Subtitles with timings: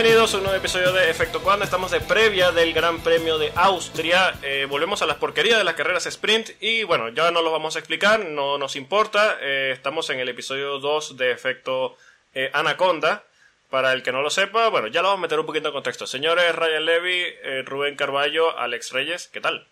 [0.00, 1.62] Bienvenidos a un nuevo episodio de Efecto Cuando.
[1.62, 4.32] Estamos de previa del Gran Premio de Austria.
[4.42, 6.52] Eh, volvemos a las porquerías de las carreras sprint.
[6.58, 9.36] Y bueno, ya no lo vamos a explicar, no nos importa.
[9.42, 11.96] Eh, estamos en el episodio 2 de Efecto
[12.32, 13.24] eh, Anaconda.
[13.68, 15.74] Para el que no lo sepa, bueno, ya lo vamos a meter un poquito en
[15.74, 16.06] contexto.
[16.06, 17.24] Señores Ryan Levy,
[17.66, 19.66] Rubén Carballo, Alex Reyes, ¿qué tal?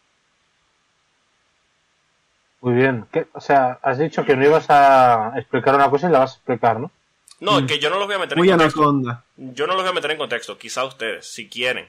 [2.60, 3.06] Muy bien.
[3.32, 6.36] O sea, has dicho que no ibas a explicar una cosa y la vas a
[6.36, 6.90] explicar, ¿no?
[7.40, 8.80] No, que yo no los voy a meter Muy en contexto.
[8.82, 9.24] anaconda.
[9.36, 11.86] Yo no los voy a meter en contexto, quizá ustedes, si quieren.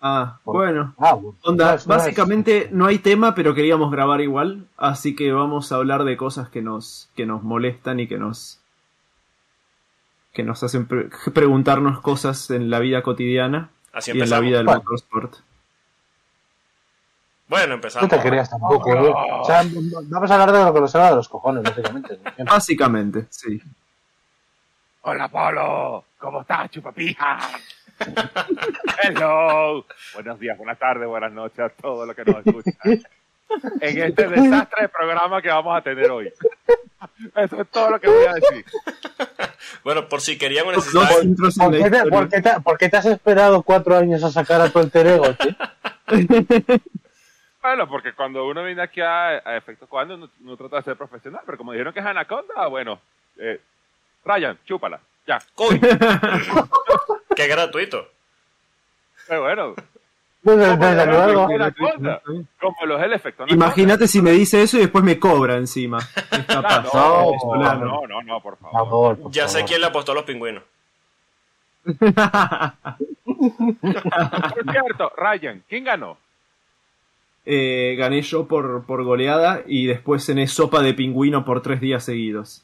[0.00, 0.94] Ah, bueno.
[0.98, 1.36] Ah, bueno.
[1.42, 5.76] Onda, No no básicamente no hay tema, pero queríamos grabar igual, así que vamos a
[5.76, 8.60] hablar de cosas que nos, que nos molestan y que nos
[10.32, 14.58] que nos hacen pre- preguntarnos cosas en la vida cotidiana Así y en la vida
[14.58, 14.82] del Bueno.
[14.82, 15.34] motorsport.
[17.48, 18.10] Bueno, No empezamos.
[18.10, 19.12] te querías tampoco, ¿eh?
[19.40, 19.62] O sea,
[20.08, 22.18] vamos a hablar de lo que nos salga de los cojones, básicamente.
[22.44, 23.62] Básicamente, sí.
[25.08, 27.38] Hola Polo, ¿cómo estás, chupapija?
[29.04, 29.86] Hello.
[30.14, 32.74] Buenos días, buenas tardes, buenas noches a todos los que nos escuchan.
[33.80, 36.32] En este desastre de programa que vamos a tener hoy.
[37.36, 38.64] Eso es todo lo que voy a decir.
[39.84, 41.24] Bueno, por si querían o Dos necesitaban.
[41.28, 42.10] intros ¿Por qué, te, historia.
[42.10, 45.06] por qué te- por qué te has esperado cuatro años a sacar a tu alter
[45.06, 45.54] ego, tío?
[47.62, 50.96] Bueno, porque cuando uno viene aquí a, a Efecto Cuando, uno, uno trata de ser
[50.96, 53.00] profesional, pero como dijeron que es Anaconda, bueno,
[53.38, 53.60] eh,
[54.26, 55.38] Ryan, chúpala, ya.
[55.54, 55.80] ¡Coy!
[57.36, 58.08] ¡Qué gratuito!
[59.28, 59.74] Pero bueno,
[62.60, 63.64] como lo es el efecto Anaconda.
[63.66, 65.98] Imagínate si me dice eso y después me cobra encima.
[66.30, 66.84] Es capaz.
[66.94, 68.88] No, No, no, no, no, por Por favor.
[68.88, 69.68] favor, por Ya sé favor.
[69.68, 70.62] quién le apostó a los pingüinos.
[73.24, 76.16] Por cierto, Ryan, ¿quién ganó?
[77.44, 82.04] Eh, gané yo por, por goleada y después cené sopa de pingüino por tres días
[82.04, 82.62] seguidos.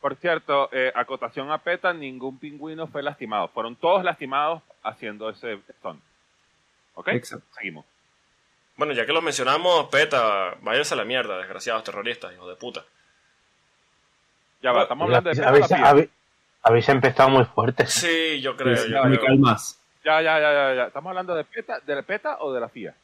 [0.00, 3.48] Por cierto, eh, acotación a PETA, ningún pingüino fue lastimado.
[3.48, 6.00] Fueron todos lastimados haciendo ese stunt.
[6.94, 7.08] ¿Ok?
[7.08, 7.44] Exacto.
[7.54, 7.84] Seguimos.
[8.76, 12.82] Bueno, ya que los mencionamos, peta, váyanse a la mierda, desgraciados terroristas, hijos de puta.
[14.62, 15.88] Ya va, estamos hablando de PETA Habéis, la FIA?
[15.90, 16.10] habéis-
[16.62, 17.92] habéis empezado muy fuertes.
[17.92, 19.26] Sí, yo creo, Sí, yo me creo.
[19.26, 19.78] calmas.
[20.02, 20.84] Ya, ya, ya, ya, ya.
[20.86, 22.94] ¿Estamos hablando de PETA, de la PETA o de la FIA?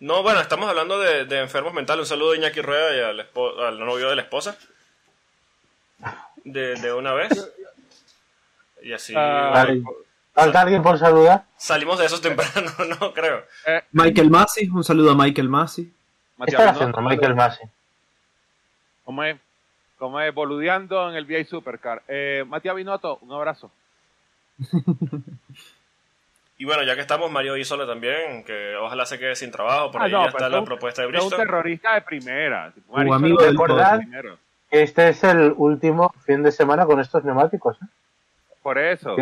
[0.00, 2.00] No, bueno, estamos hablando de, de enfermos mentales.
[2.04, 4.56] Un saludo a Iñaki Rueda y al, espo- al novio de la esposa.
[6.44, 7.52] De, de una vez.
[8.82, 9.12] Y así.
[9.16, 9.82] Ah, Vale.
[10.34, 11.44] ¿Falta alguien por saludar?
[11.56, 13.42] Salimos de esos temprano, no creo.
[13.66, 15.92] Eh, Michael Masi, un saludo a Michael Masi.
[16.44, 17.62] ¿Qué está haciendo Michael Masi?
[19.04, 19.36] ¿Cómo es?
[19.98, 20.32] ¿Cómo es?
[20.32, 22.02] Boludeando en el VI Supercar.
[22.06, 23.72] Eh, Matías Binotto, un abrazo.
[26.56, 29.90] Y bueno, ya que estamos, Mario Isola también, que ojalá se quede sin trabajo.
[29.92, 31.38] Por Ah, ahí no, ya pero está es la un- propuesta de Es un Bristol.
[31.46, 32.72] terrorista de primera.
[32.74, 33.98] Tu amigo del terrorista Cordal.
[33.98, 34.38] de primero.
[34.70, 37.86] Este es el último fin de semana con estos neumáticos, ¿eh?
[38.62, 39.16] Por eso.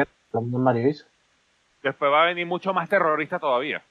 [1.83, 3.83] Después va a venir mucho más terrorista todavía.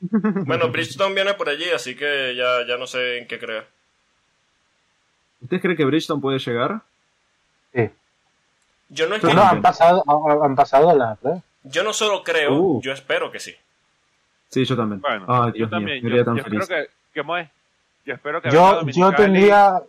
[0.10, 3.66] Bueno, Bridgestone viene por allí, así que ya, ya no sé en qué creer.
[5.40, 6.80] ¿Usted cree que Bridgestone puede llegar?
[7.74, 7.88] Sí.
[8.90, 10.02] Yo no, es No, que- No, han pasado,
[10.44, 11.40] han pasado la prueba.
[11.62, 12.82] yo no solo creo, Uh.
[12.82, 13.54] yo espero que sí.
[14.50, 15.00] Sí, yo también.
[15.00, 16.02] Bueno, Ay, yo mío, también.
[16.02, 16.60] Yo, tan yo feliz.
[16.60, 17.24] espero que, que
[18.04, 19.80] yo espero que Yo, yo tendría,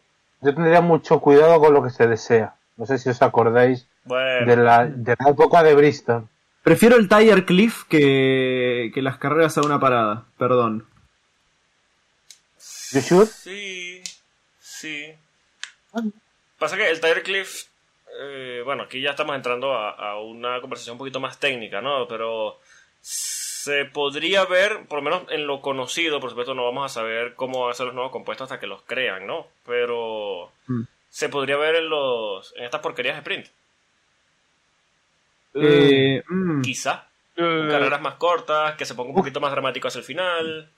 [0.43, 2.55] yo tendría mucho cuidado con lo que se desea.
[2.77, 6.27] No sé si os acordáis Bueno, de la, de la época de Bristol.
[6.63, 10.25] Prefiero el Tire Cliff que, que las carreras a una parada.
[10.37, 10.85] Perdón.
[12.93, 13.25] You sure?
[13.25, 14.01] Sí,
[14.59, 15.13] sí.
[16.57, 17.65] Pasa que el Tire Cliff,
[18.21, 22.07] eh, bueno, aquí ya estamos entrando a, a una conversación un poquito más técnica, ¿no?
[22.07, 22.59] Pero
[23.63, 27.33] se podría ver, por lo menos en lo conocido, por supuesto no vamos a saber
[27.35, 29.47] cómo van a ser los nuevos compuestos hasta que los crean, ¿no?
[29.65, 30.81] Pero Mm.
[31.09, 33.47] se podría ver en los en estas porquerías de sprint,
[35.55, 37.07] Eh, mm, quizá.
[37.35, 40.69] Eh, Carreras más cortas, que se ponga un poquito más dramático hacia el final.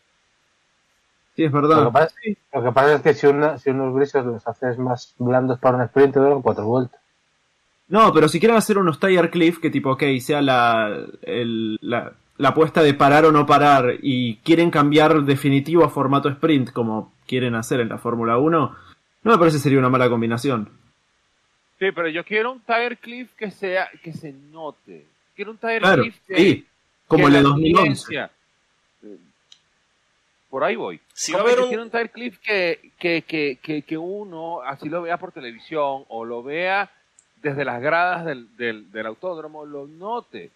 [1.35, 1.91] sí, es Lo que, verdad.
[1.91, 2.15] pasa,
[2.53, 5.77] lo que pasa es que si, una, si unos grises los haces más blandos para
[5.77, 6.99] un sprint, te duran cuatro vueltas.
[7.87, 12.13] No, pero si quieren hacer unos Tire Cliff que tipo, ok, sea la, el- la,
[12.37, 17.13] la apuesta de parar o no parar y quieren cambiar definitivo a formato sprint como
[17.27, 18.75] quieren hacer en la Fórmula 1,
[19.23, 20.69] no me parece sería una mala combinación.
[21.79, 25.05] Sí, pero yo quiero un Tire Cliff que sea, que se note.
[25.35, 26.65] Quiero un Tire Claro, Cliff que, sí,
[27.07, 27.79] como que el de la 2011.
[27.79, 28.31] audiencia-
[29.03, 29.17] Eh,
[30.49, 30.99] Por ahí voy.
[31.27, 35.17] Yo un- quiero un Tire Cliff que, que, que, que, que uno así lo vea
[35.17, 36.89] por televisión o lo vea
[37.41, 40.51] desde las gradas del, del, del autódromo, lo note.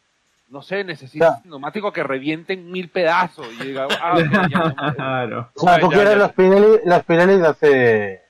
[0.49, 1.41] No sé, necesito Ya.
[1.43, 5.49] un neumático que reviente en mil pedazos y diga, ah, ok, ya no- Claro.
[5.55, 6.19] O sea, tú ya, quieres ya.
[6.19, 8.21] los Pirelli, los Pirelli de hace,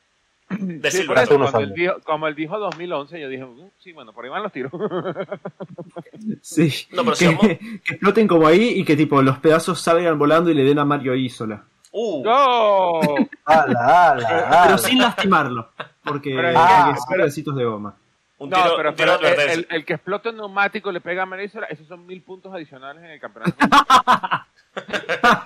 [0.50, 3.70] De Sí, por eso, unos cuando él dijo, como él dijo 2011, yo dije, "Mm,
[3.78, 4.72] sí, bueno, por ahí van los tiros.
[6.42, 6.88] Sí.
[6.92, 10.18] No, pero si que, vamos- que exploten como ahí y que tipo los pedazos salgan
[10.20, 11.64] volando y le den a Mario Isola.
[11.92, 13.00] Uh, ¡No!
[13.46, 15.70] ¡Hala, hala, Pero sin lastimarlo.
[16.04, 16.94] Porque Pero- Ah.
[16.96, 17.96] porque pedacitos de goma.
[18.40, 19.68] Un No, tiro, pero, un tiro de pero el, advertencia.
[19.70, 22.54] el- el que explota un neumático y le pega a Marisol, esos son mil puntos
[22.54, 23.56] adicionales en el campeonato.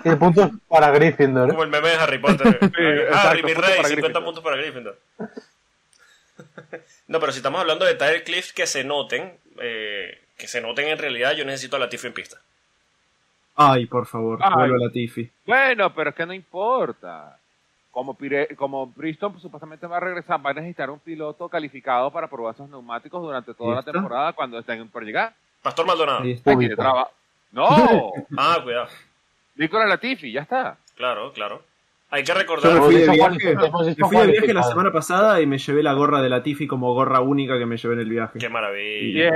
[0.03, 1.49] Tiene puntos para Gryffindor.
[1.49, 1.51] ¿eh?
[1.51, 2.47] Como el meme de Harry Potter.
[2.61, 4.23] exacto, Harry, mi puntos rey, para 50 Gryffindor.
[4.23, 4.99] puntos para Gryffindor.
[7.07, 10.87] no, pero si estamos hablando de tire cliffs que se noten, eh, que se noten
[10.87, 12.37] en realidad, yo necesito a Latifi en pista.
[13.55, 14.51] Ay, por favor, Ay.
[14.55, 15.29] vuelvo a la Tiffy.
[15.45, 17.37] bueno, pero es que no importa.
[17.93, 22.27] Como, Pire- como Bristol supuestamente va a regresar, va a necesitar un piloto calificado para
[22.27, 25.33] probar esos neumáticos durante toda ¿Y la temporada cuando estén por llegar.
[25.61, 26.21] Pastor Maldonado.
[26.23, 27.09] Ay, traba-
[27.51, 27.67] ¡No!
[28.37, 28.87] Ah, cuidado.
[29.55, 30.75] Nicola Latifi, ya está.
[30.95, 31.61] Claro, claro.
[32.09, 32.71] Hay que Yo recordar.
[32.71, 34.07] me Hemos fui de viaje, me
[34.39, 37.21] fui de la semana pasada y me llevé la gorra de la Tiffy como gorra
[37.21, 38.39] única que me llevé en el viaje.
[38.39, 39.31] Qué maravilla.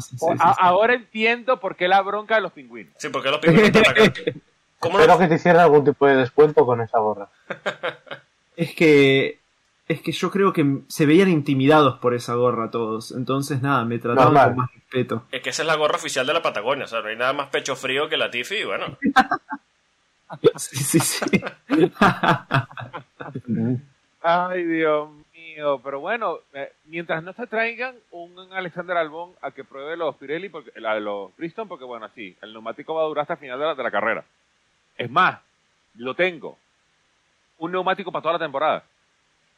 [0.00, 0.26] sí, sí.
[0.58, 2.92] Ahora entiendo por qué la bronca de los pingüinos.
[2.98, 4.12] Sí, porque los pingüinos te atacan.
[4.80, 5.20] ¿Cómo Espero no?
[5.20, 7.28] que te hicieran algún tipo de descuento con esa gorra.
[8.56, 9.38] Es que
[9.86, 13.12] es que yo creo que se veían intimidados por esa gorra todos.
[13.12, 14.48] Entonces nada, me trataban Normal.
[14.48, 15.22] con más respeto.
[15.30, 16.84] Es que esa es la gorra oficial de la Patagonia.
[16.84, 18.56] O sea, no hay nada más pecho frío que la Tifi.
[18.56, 18.98] Y bueno,
[20.56, 21.40] Sí, sí, sí.
[24.22, 25.80] Ay, Dios mío.
[25.82, 30.48] Pero bueno, eh, mientras no se traigan un Alexander Albón a que pruebe los Pirelli,
[30.48, 33.58] porque, la- los Bristol, porque bueno, así, el neumático va a durar hasta el final
[33.58, 34.24] de la, de la carrera.
[34.98, 35.38] Es más,
[35.94, 36.58] lo tengo.
[37.58, 38.84] Un neumático para toda la temporada.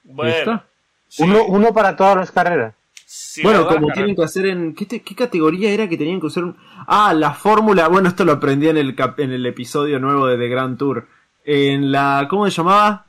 [0.04, 0.62] bueno.
[1.08, 2.74] sí, Uno, uno para todas las carreras.
[3.04, 4.74] sí, bueno, como tienen que hacer en...
[4.74, 6.44] ¿qué, te- qué categoría era que tenían que usar?
[6.44, 6.56] un-
[6.86, 7.88] Ah, la fórmula...
[7.88, 11.08] Bueno, esto lo aprendí en el, cap- en el episodio nuevo de The Grand Tour.
[11.44, 12.26] En la...
[12.30, 13.06] ¿Cómo se llamaba?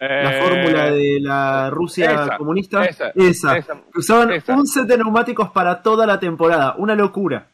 [0.00, 2.84] La Eh, fórmula de la Rusia esa, comunista.
[2.84, 3.56] esa, esa.
[3.58, 4.54] esa, Que Usaban esa.
[4.54, 6.74] un set de neumáticos para toda la temporada.
[6.78, 7.48] Una locura.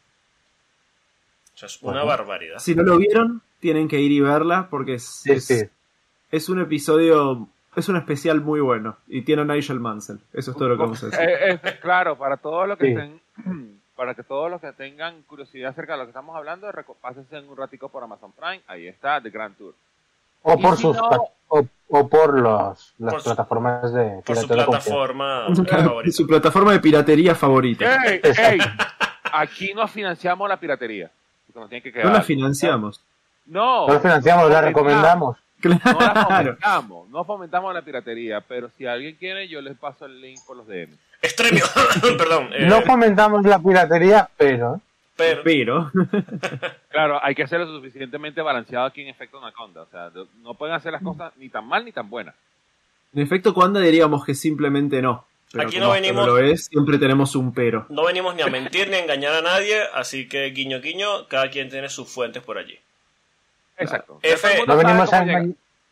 [1.57, 2.07] Eso es una Bueno.
[2.07, 2.59] barbaridad.
[2.59, 5.63] Si no lo vieron, tienen que ir y verla porque es, Sí, es, sí.
[6.31, 8.99] es un episodio, es un especial muy bueno.
[9.09, 10.19] Y tiene a Nigel Mansell.
[10.35, 11.21] Eso es todo lo que vamos a decir.
[11.27, 12.93] Eh, eh, claro, para todos los que Sí.
[12.93, 16.71] estén, para que todos los que tengan curiosidad acerca de lo que estamos hablando,
[17.01, 19.73] pásense un ratico por Amazon Prime, ahí está, The Grand Tour.
[20.43, 21.09] O por si sus no-
[21.49, 26.13] o, o por los, las Por su- plataformas de Por su plataforma favorita.
[26.13, 28.05] Su plataforma de piratería favorita.
[28.05, 28.59] ¡Ey, ey!
[29.33, 31.11] Aquí no financiamos la piratería.
[31.47, 33.01] porque nos tiene que quedar No la financiamos.
[33.47, 35.37] No, No financiamos, la recomendamos.
[35.63, 40.21] No la fomentamos, no fomentamos la piratería, pero si alguien quiere, yo les paso el
[40.21, 40.91] link por los DM.
[41.23, 41.65] Extremio.
[42.19, 42.51] Perdón.
[42.53, 44.81] eh, No fomentamos la piratería, pero
[45.17, 45.93] pero, Pero,
[46.91, 49.83] Claro, hay que hacerlo suficientemente balanceado aquí en Efecto Anaconda.
[49.83, 50.11] O sea,
[50.43, 52.35] no- pueden hacer las cosas ni tan mal ni tan buenas.
[53.15, 55.25] en efecto, cuando diríamos que simplemente no.
[55.53, 57.87] Pero Aquí no venimos- lo es, siempre tenemos un pero.
[57.89, 61.49] no venimos ni a mentir ni a engañar a nadie, así que guiño guiño, cada
[61.49, 62.77] quien tiene sus fuentes por allí.
[63.79, 64.19] Exacto.
[64.23, 65.25] F- no venimos a,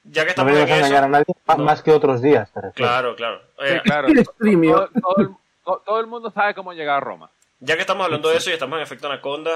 [0.05, 1.57] Ya que estamos en venimos a engañar a nadie No.
[1.59, 2.51] más que otros días.
[2.75, 3.41] claro, claro.
[3.65, 4.09] Eh, claro.
[4.09, 5.29] Todo, todo el,
[5.65, 7.31] to- todo el mundo sabe cómo llegar a Roma.
[7.61, 9.53] ya que estamos hablando de eso y estamos en efecto anaconda,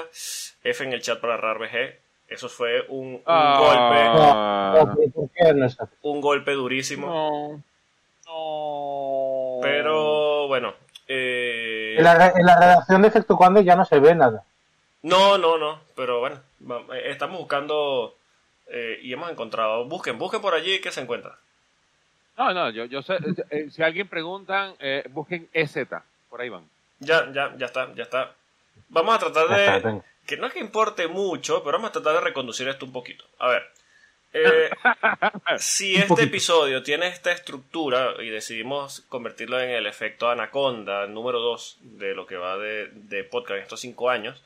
[0.63, 1.95] F en el chat para RARBG,
[2.29, 4.73] eso fue un, un golpe, Ah.
[4.77, 5.93] No, no, pero ¿por qué no es así?
[6.03, 7.07] un golpe durísimo.
[7.07, 7.63] No.
[8.27, 9.61] No.
[9.63, 10.75] Pero bueno,
[11.09, 14.43] eh, En la, en la redacción de Efecto Cuando ya no se ve nada.
[15.03, 16.37] no, no, no, pero bueno,
[17.05, 18.17] estamos buscando
[18.69, 19.85] eh, y hemos encontrado.
[19.85, 21.37] Busquen, busquen por allí que se encuentra.
[22.37, 23.15] No, no, yo, yo sé.
[23.15, 25.77] eh, eh, si alguien preguntan, eh, busquen EZ.
[26.29, 26.65] Por ahí van.
[27.01, 28.33] Ya, ya, ya está, ya está.
[28.89, 30.03] Vamos a tratar de.
[30.27, 33.25] Que no es que importe mucho, pero vamos a tratar de reconducir esto un poquito.
[33.39, 33.63] A ver.
[34.33, 34.71] eh,
[35.59, 36.27] si este poquito.
[36.29, 42.27] episodio tiene esta estructura y decidimos convertirlo en el efecto Anaconda número 2 de lo
[42.27, 44.43] que va de, de podcast en estos cinco años,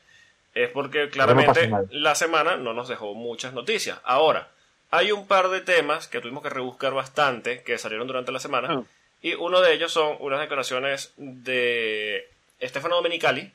[0.55, 3.99] es porque claramente la semana no nos dejó muchas noticias.
[4.05, 4.49] Ahora,
[4.91, 8.69] hay un par de temas que tuvimos que rebuscar bastante que salieron durante la semana.
[8.71, 8.83] Ah.
[9.23, 12.29] Y uno de ellos son unas declaraciones de
[12.61, 13.53] Stefano Domenicali,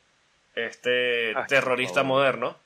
[0.54, 2.56] este Ay, terrorista moderno,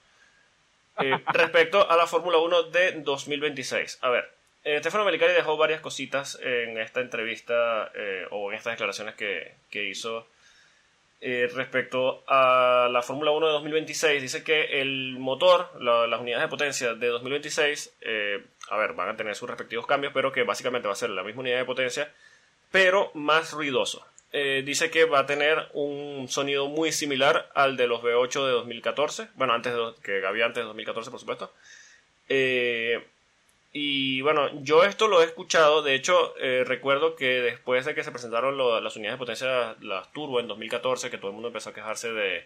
[1.01, 3.99] eh, respecto a la Fórmula 1 de 2026.
[4.03, 4.31] A ver,
[4.65, 9.55] eh, Stefano Domenicali dejó varias cositas en esta entrevista eh, o en estas declaraciones que,
[9.71, 10.27] que hizo
[11.21, 14.23] eh, respecto a la Fórmula 1 de 2026.
[14.23, 19.09] Dice que el motor, la- las unidades de potencia de 2026, eh, a ver, van
[19.11, 21.65] a tener sus respectivos cambios, pero que básicamente va a ser la misma unidad de
[21.65, 22.13] potencia,
[22.71, 24.07] pero más ruidoso.
[24.33, 28.53] Eh, dice que va a tener un sonido muy similar al de los V8 de
[28.53, 31.53] 2014, bueno, antes de, que había antes de 2014, por supuesto.
[33.73, 38.03] Y bueno, yo esto lo he escuchado, de hecho eh, recuerdo que después de que
[38.03, 41.49] se presentaron lo- las unidades de potencia, las turbo en 2014, que todo el mundo
[41.49, 42.45] empezó a quejarse de,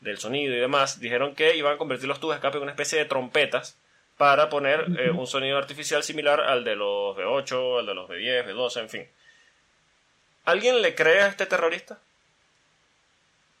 [0.00, 2.72] del sonido y demás, dijeron que iban a convertir los tubos de escape en una
[2.72, 3.76] especie de trompetas
[4.16, 8.46] para poner eh, un sonido artificial similar al de los V8, al de los V10,
[8.46, 9.04] V12, en fin.
[10.44, 11.98] ¿Alguien le cree a este terrorista?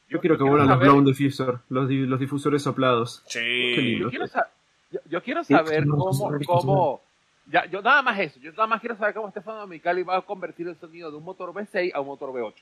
[0.08, 3.22] Yo quiero que vuelan los blown diffusor, los, di- los difusores soplados.
[3.26, 3.38] Sí.
[3.74, 4.04] Qué lindo.
[4.06, 4.50] Yo quiero, sa-
[4.92, 7.00] yo, yo quiero saber cómo, cómo
[7.46, 10.22] ya, yo nada más eso, yo nada más quiero saber cómo Stefano Micali va a
[10.22, 12.54] convertir el sonido de un motor V6 a un motor V8.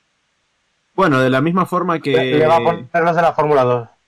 [0.95, 2.13] Bueno, de la misma forma que...
[2.13, 3.89] Le, le va a poner los de la Fórmula 2.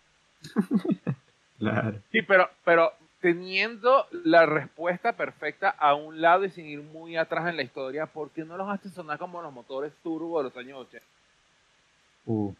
[1.59, 1.93] Claro.
[2.11, 7.49] Sí, pero, pero teniendo la respuesta perfecta a un lado y sin ir muy atrás
[7.49, 10.57] en la historia, ¿por qué no los hace sonar como los motores turbo de los
[10.57, 11.07] años 80?
[12.27, 12.53] Uh.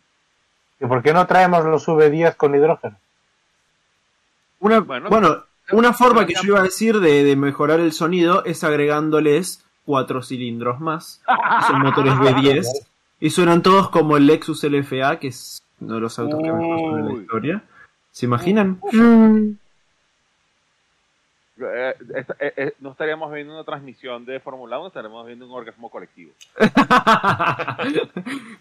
[0.79, 2.97] ¿Y por qué no traemos los V10 con hidrógeno?
[4.61, 8.45] Una, Bueno, bueno, una forma que yo iba a decir de, de mejorar el sonido
[8.45, 11.21] es agregándoles cuatro cilindros más.
[11.67, 12.67] Son motores V10.
[13.21, 16.99] Y suenan todos como el Lexus LFA, que es uno de los autos que suenan
[16.99, 17.63] en la historia.
[18.11, 18.81] ¿Se imaginan?
[21.61, 25.53] Eh, esta- eh, eh, no estaríamos viendo una transmisión de Fórmula 1, estaríamos viendo un
[25.53, 26.33] orgasmo colectivo.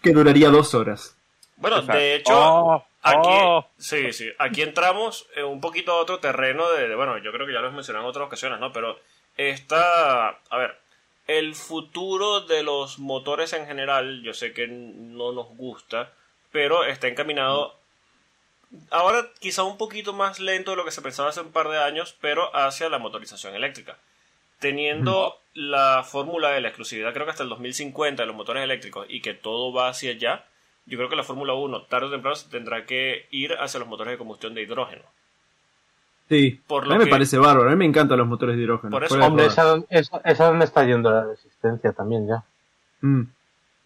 [0.02, 1.16] que duraría dos horas.
[1.56, 1.98] Bueno, Exacto.
[1.98, 3.66] de hecho, Oh, aquí, oh.
[3.78, 7.46] sí, sí, aquí entramos en un poquito a otro terreno de, de- bueno, yo creo
[7.46, 8.72] que ya lo hemos mencionado en otras ocasiones, ¿no?
[8.72, 8.98] Pero
[9.36, 10.78] está, a ver,
[11.26, 16.12] el futuro de los motores en general, yo sé que no nos gusta,
[16.50, 17.76] pero está encaminado
[18.90, 21.78] ahora quizá un poquito más lento de lo que se pensaba hace un par de
[21.82, 23.98] años, pero hacia la motorización eléctrica.
[24.58, 29.06] Teniendo la fórmula de la exclusividad, creo que hasta el 2050 de los motores eléctricos
[29.08, 30.44] y que todo va hacia allá,
[30.86, 33.88] yo creo que la Fórmula 1 tarde o temprano se tendrá que ir hacia los
[33.88, 35.02] motores de combustión de hidrógeno.
[36.28, 37.68] Sí, Por a mí me que- parece bárbaro.
[37.68, 38.90] A mí me encantan los motores de hidrógeno.
[38.90, 39.76] Por eso- Hombre, esa,
[40.24, 42.42] esa donde está yendo la resistencia también ya.
[43.00, 43.24] Mm.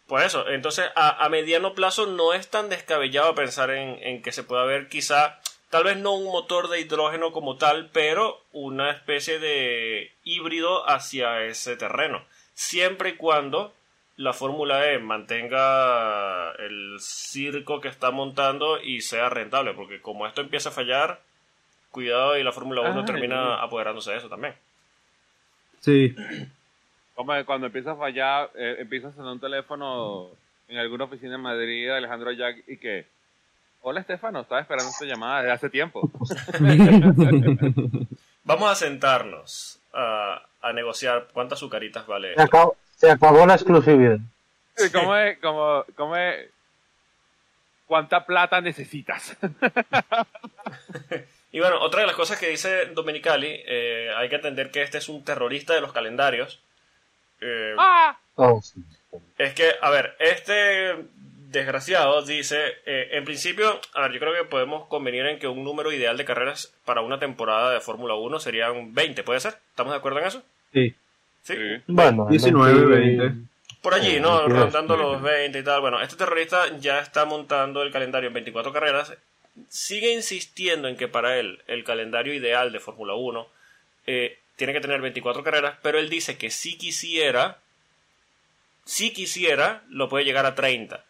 [0.06, 4.30] Pues eso, entonces a, a mediano plazo no es tan descabellado pensar en, en que
[4.30, 8.90] se pueda ver quizá, tal vez no un motor de hidrógeno como tal, pero una
[8.92, 12.22] especie de híbrido hacia ese terreno.
[12.54, 13.74] Siempre y cuando
[14.16, 20.40] la Fórmula E mantenga el circo que está montando y sea rentable, porque como esto
[20.40, 21.20] empieza a fallar,
[21.90, 24.54] cuidado y la Fórmula 1 Ay, termina apoderándose de eso también.
[25.80, 26.14] Sí.
[27.14, 30.28] Como cuando empieza a fallar, eh, empieza a sonar un teléfono
[30.68, 33.06] en alguna oficina en Madrid Alejandro Jack y que,
[33.80, 36.10] hola Estefano, estaba esperando esta llamada desde hace tiempo.
[38.44, 42.76] Vamos a sentarnos a, a negociar cuántas azucaritas vale esto.
[42.96, 44.18] Se acabó la exclusividad.
[44.92, 45.38] ¿Cómo es?
[45.38, 46.50] ¿Cómo, cómo es?
[47.86, 49.36] ¿Cuánta plata necesitas?
[51.56, 54.98] Y bueno, otra de las cosas que dice Domenicali, eh, hay que entender que este
[54.98, 56.60] es un terrorista de los calendarios.
[57.40, 58.18] Eh, ¡Ah!
[58.34, 58.60] Oh.
[59.38, 61.06] Es que, a ver, este
[61.48, 65.64] desgraciado dice, eh, en principio, a ver, yo creo que podemos convenir en que un
[65.64, 69.54] número ideal de carreras para una temporada de Fórmula 1 serían 20, ¿puede ser?
[69.70, 70.42] ¿Estamos de acuerdo en eso?
[70.74, 70.94] sí.
[71.46, 71.54] Sí.
[71.86, 73.46] Bueno, 19, 20, 20.
[73.80, 74.38] Por allí, Eh, ¿no?
[74.38, 74.58] 22.
[74.60, 75.80] Rondando los 20 y tal.
[75.80, 79.14] Bueno, este terrorista ya está montando el calendario en 24 carreras.
[79.68, 83.46] Sigue insistiendo en que para él el calendario ideal de Fórmula 1
[84.08, 87.58] eh, tiene que tener 24 carreras, pero él dice que si quisiera,
[88.84, 91.02] si quisiera, lo puede llegar a 30.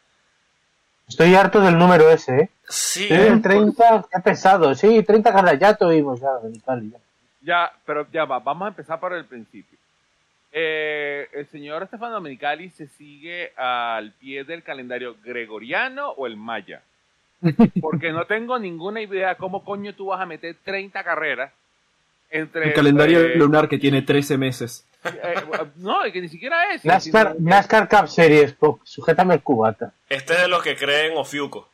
[1.08, 2.50] Estoy harto del número ese, ¿eh?
[2.68, 4.74] Sí, Sí, el 30, qué pesado.
[4.74, 6.28] Sí, 30 carreras, ya tuvimos ya.
[7.40, 9.75] Ya, pero ya va, vamos a empezar por el principio.
[10.52, 16.82] Eh, ¿El señor Estefano Domenicali se sigue al pie del calendario gregoriano o el maya?
[17.80, 21.52] Porque no tengo ninguna idea cómo coño tú vas a meter 30 carreras
[22.30, 22.68] entre...
[22.68, 24.86] El calendario eh, lunar que tiene 13 meses.
[25.04, 25.34] eh,
[25.76, 26.84] no, que ni siquiera es.
[26.84, 29.92] NASCAR, sino- NASCAR Cup Series, po, sujétame el cubata.
[30.08, 31.68] este es de los que creen Ofiuco.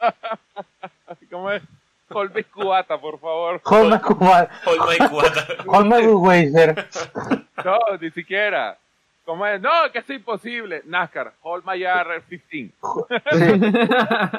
[1.30, 1.62] ¿Cómo es?
[2.10, 3.60] Colby Cubata, por favor.
[3.64, 4.50] Holman Cubata.
[5.08, 5.46] Cuata.
[5.66, 6.88] Holman Weiser.
[7.64, 8.76] No, ni siquiera.
[9.24, 9.60] ¿Cómo es?
[9.60, 10.82] No, que es imposible.
[10.86, 12.72] NASCAR, Hold My R 15.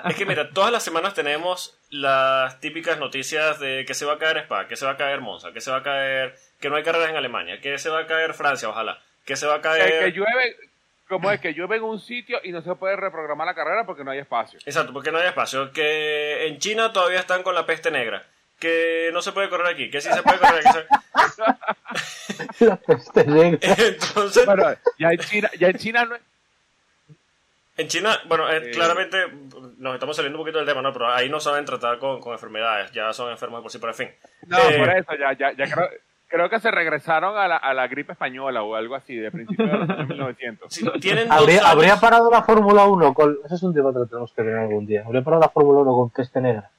[0.09, 4.17] Es que mira, todas las semanas tenemos las típicas noticias de que se va a
[4.17, 6.75] caer Spa, que se va a caer Monza, que se va a caer, que no
[6.75, 9.61] hay carreras en Alemania, que se va a caer Francia, ojalá, que se va a
[9.61, 10.03] Que, caer...
[10.05, 10.55] que llueve,
[11.11, 14.03] como es que llueve en un sitio y no se puede reprogramar la carrera porque
[14.03, 14.57] no hay espacio.
[14.65, 18.23] Exacto, porque no hay espacio, que en China todavía están con la peste negra,
[18.57, 20.79] que no se puede correr aquí, que sí se puede correr aquí.
[22.65, 23.59] La peste negra.
[23.77, 26.21] Entonces, Bueno, ya en China, ya en China no es-
[27.77, 28.71] en China, bueno, eh, Eh.
[28.71, 29.17] claramente
[29.77, 30.93] nos estamos saliendo un poquito del tema, ¿no?
[30.93, 33.91] Pero ahí no saben tratar con, con enfermedades, ya son enfermos de por sí, pero
[33.91, 34.09] en fin.
[34.47, 35.89] No, Eh, por eso, ya, ya, ya creo,
[36.31, 39.69] creo que se regresaron a la, a la gripe española o algo así, de principios
[39.71, 40.73] de los años 1900.
[40.73, 43.37] Sí, tienen dos ¿Habría, años- habría parado la Fórmula 1 con...
[43.45, 45.03] Ese es un debate que tenemos que tener algún día.
[45.05, 46.69] ¿Habría parado la Fórmula 1 con peste negra?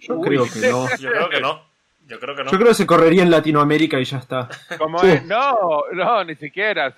[0.00, 0.28] Yo Uy.
[0.28, 0.88] creo que no.
[0.98, 1.62] Yo creo que no.
[2.06, 2.50] Yo creo que no.
[2.50, 4.48] Yo creo que se correría en Latinoamérica y ya está.
[4.78, 5.08] ¿Cómo Sí.
[5.10, 5.24] es?
[5.24, 5.56] No,
[5.92, 6.94] no, ni siquiera.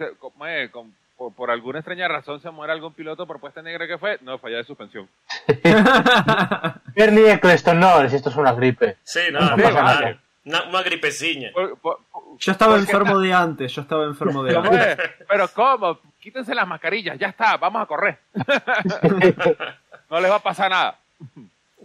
[1.17, 4.37] Por, por alguna extraña razón se muere algún piloto por puesta negra que fue, no,
[4.39, 5.09] falla de suspensión.
[6.95, 8.97] Bernie Eccleston, no, si esto es una gripe.
[9.03, 9.83] Sí, nada, No nada.
[9.83, 10.19] nada.
[10.47, 11.51] Una, una gripeciña.
[11.53, 11.99] Por- por-
[12.39, 14.99] Yo estaba enfermo de antes, yo estaba enfermo de ¿Cómo antes.
[14.99, 15.11] es?
[15.29, 16.01] Pero ¿cómo?
[16.21, 18.19] Quítense las mascarillas, ya está, vamos a correr.
[20.11, 20.99] no les va a pasar nada.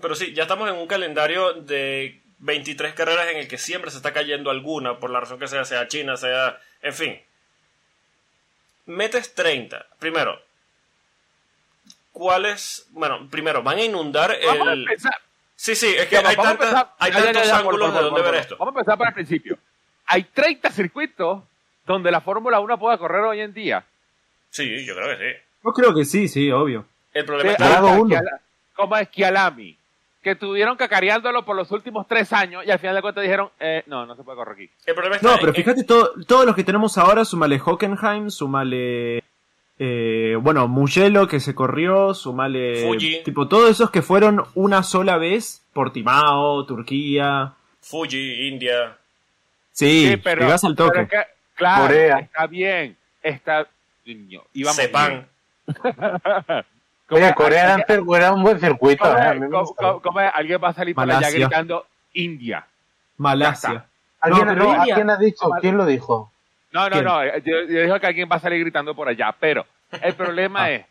[0.02, 3.98] Pero sí, ya estamos en un calendario de 23 carreras en el que siempre se
[3.98, 6.58] está cayendo alguna, por la razón que sea, sea China, sea...
[6.82, 7.20] En fin.
[8.88, 9.86] Metes 30.
[10.00, 10.40] Primero,
[12.12, 12.88] ¿cuáles...
[12.92, 14.82] Bueno, primero, van a inundar Vamos a el...
[14.82, 15.20] empezar.
[15.62, 17.50] Sí, sí, es que Ya, hay, vamos a tantas- empezar- hay ya, ya, tantos ya,
[17.52, 18.56] por- ángulos por- de por- dónde por- ver esto.
[18.58, 19.58] Vamos a empezar por el principio.
[20.08, 21.44] Hay 30 circuitos
[21.86, 23.84] donde la Fórmula 1 pueda correr hoy en día.
[24.50, 25.40] Sí, yo creo que sí.
[25.64, 26.86] Yo creo que sí, sí, obvio.
[27.14, 28.10] El problema hasta uno.
[28.10, 28.40] Kiala-
[28.76, 29.78] como Esquialami,
[30.24, 33.84] que tuvieron cacareándolo por los últimos tres años y al final de cuentas dijeron, eh,
[33.86, 34.70] no, no se puede correr aquí.
[34.88, 38.32] El problema está No, pero en- fíjate, todo- todos los que tenemos ahora, sumale Hockenheim,
[38.32, 39.24] sumale.
[39.84, 42.84] Eh, bueno, Mugello que se corrió, sumale.
[42.86, 43.24] Fuji.
[43.24, 47.54] Tipo, todos esos que fueron una sola vez, Portimao, Turquía.
[47.82, 48.96] Fuji, India...
[49.72, 50.92] Sí, llegás al toque.
[50.94, 51.18] pero que,
[51.56, 52.20] claro, Corea.
[52.20, 53.68] está bien, está...
[54.06, 55.28] Niño, íbamos Sepan.
[57.10, 59.04] Oye, Corea era un, cir- era un buen circuito.
[60.04, 60.30] ¿Cómo ¿eh?
[60.34, 62.66] Alguien va a salir por allá gritando India.
[63.18, 63.86] Malasia.
[64.20, 65.50] ¿Alguien, No, pero no, India- ¿Alguien ha dicho?
[65.60, 66.31] ¿Quién lo dijo?
[66.72, 67.04] No, no, ¿Quién?
[67.06, 67.24] no.
[67.40, 69.66] Yo, yo digo que alguien va a salir gritando por allá, pero
[70.02, 70.72] el problema Ah.
[70.72, 70.86] es,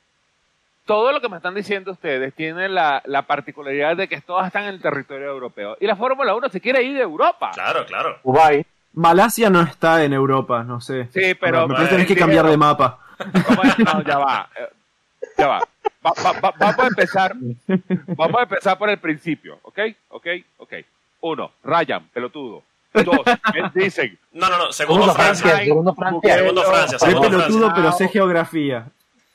[0.87, 4.65] todo lo que me están diciendo ustedes tiene la, la particularidad de que todas están
[4.65, 5.77] en el territorio europeo.
[5.81, 7.51] Y la Fórmula 1 se quiere ir de Europa.
[7.55, 8.19] Claro, claro.
[8.25, 8.65] Uruguay.
[8.95, 11.07] Malasia no está en Europa, no sé.
[11.13, 12.99] Sí, pero- Me parece que tenés que eh, cambiar de mapa.
[13.85, 14.49] No, ya va.
[14.59, 14.69] eh,
[15.39, 15.59] Ya va.
[16.05, 17.35] Va- va- va- vamos a empezar.
[18.17, 19.79] Vamos a empezar por el principio, ¿ok?
[20.09, 20.27] ¿Ok?
[20.57, 20.73] ¿Ok?
[21.21, 22.65] Uno, Ryan, pelotudo.
[22.93, 23.21] Dos,
[23.75, 24.73] dicen, No, no, no.
[24.73, 25.47] Segundo Segundo Francia.
[25.47, 26.35] Francia, segundo Francia.
[26.39, 27.75] Segundo Francia, Soy segundo pelotudo, Francia.
[27.77, 28.87] pero sé geografía.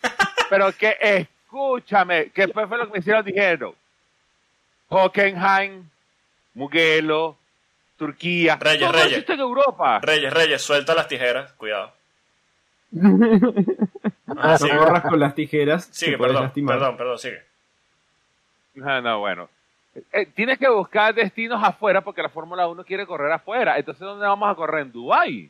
[0.49, 3.73] pero que escúchame, que después fue lo que me hicieron, dijeron.
[4.89, 5.83] Hockenheim,
[6.53, 7.35] Mugello,
[7.97, 8.57] Turquía.
[8.59, 9.29] Reyes, todo Reyes.
[9.29, 9.99] en Europa.
[10.01, 11.53] Reyes, Reyes, suelta las tijeras.
[11.53, 11.93] Cuidado.
[14.37, 14.57] Ah, Ah.
[14.59, 15.87] No corras con las tijeras.
[15.91, 16.75] Sigue, te perdón, lastimar.
[16.77, 17.41] perdón, perdón, sigue.
[18.73, 19.49] No, no, bueno.
[20.11, 23.77] Eh, tienes que buscar destinos afuera porque la Fórmula 1 quiere correr afuera.
[23.77, 24.81] Entonces, ¿dónde vamos a correr?
[24.83, 25.49] En Dubái.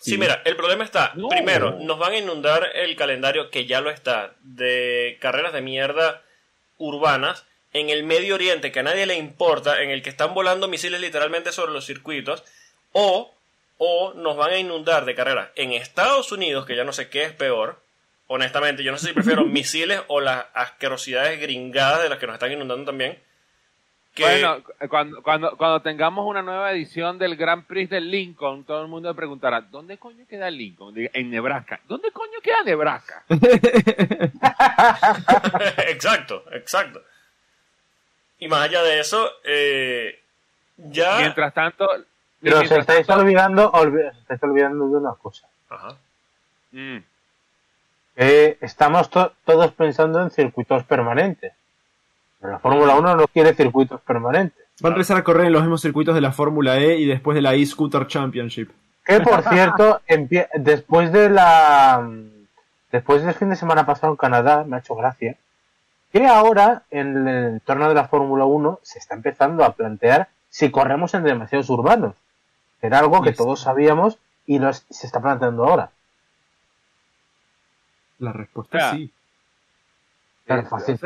[0.00, 0.18] Sí, Sí.
[0.18, 1.28] mira, el problema está, No.
[1.28, 6.22] primero, nos van a inundar el calendario que ya lo está, de carreras de mierda
[6.78, 10.66] urbanas en el Medio Oriente que a nadie le importa, en el que están volando
[10.68, 12.42] misiles literalmente sobre los circuitos,
[12.92, 13.32] o,
[13.78, 17.24] o nos van a inundar de carreras en Estados Unidos, que ya no sé qué
[17.24, 17.78] es peor,
[18.26, 22.34] honestamente, yo no sé si prefiero misiles o las asquerosidades gringadas de las que nos
[22.34, 23.18] están inundando también.
[24.14, 28.82] Que, Bueno, cuando, cuando, cuando tengamos una nueva edición del Grand Prix de Lincoln, todo
[28.82, 30.94] el mundo me preguntará, ¿dónde coño queda Lincoln?
[31.12, 31.78] En Nebraska.
[31.88, 33.22] ¿Dónde coño queda Nebraska?
[35.88, 37.02] exacto, exacto.
[38.38, 40.18] Y más allá de eso, eh,
[40.76, 41.18] ya...
[41.18, 41.86] Mientras tanto...
[42.40, 45.46] Pero os mientras estáis tanto- olvidando, olvi- os estáis olvidando de una cosa.
[45.68, 45.96] Ajá.
[46.72, 46.98] Mm.
[48.16, 51.52] Estamos to- todos pensando en circuitos permanentes.
[52.40, 54.66] Pero la Fórmula 1 no quiere circuitos permanentes.
[54.82, 57.34] Va a empezar a correr en los mismos circuitos de la Fórmula E y después
[57.34, 58.70] de la e-Scooter Championship.
[59.04, 60.00] Que por cierto,
[60.54, 62.08] después de la
[62.90, 65.36] después del fin de semana pasado en Canadá, me ha hecho gracia,
[66.12, 70.70] que ahora en el entorno de la Fórmula 1 se está empezando a plantear si
[70.70, 72.14] corremos en demasiados urbanos.
[72.82, 75.90] Era algo que todos sabíamos y se está planteando ahora.
[78.18, 79.12] La respuesta es sí.
[80.46, 80.98] Eh, fácil.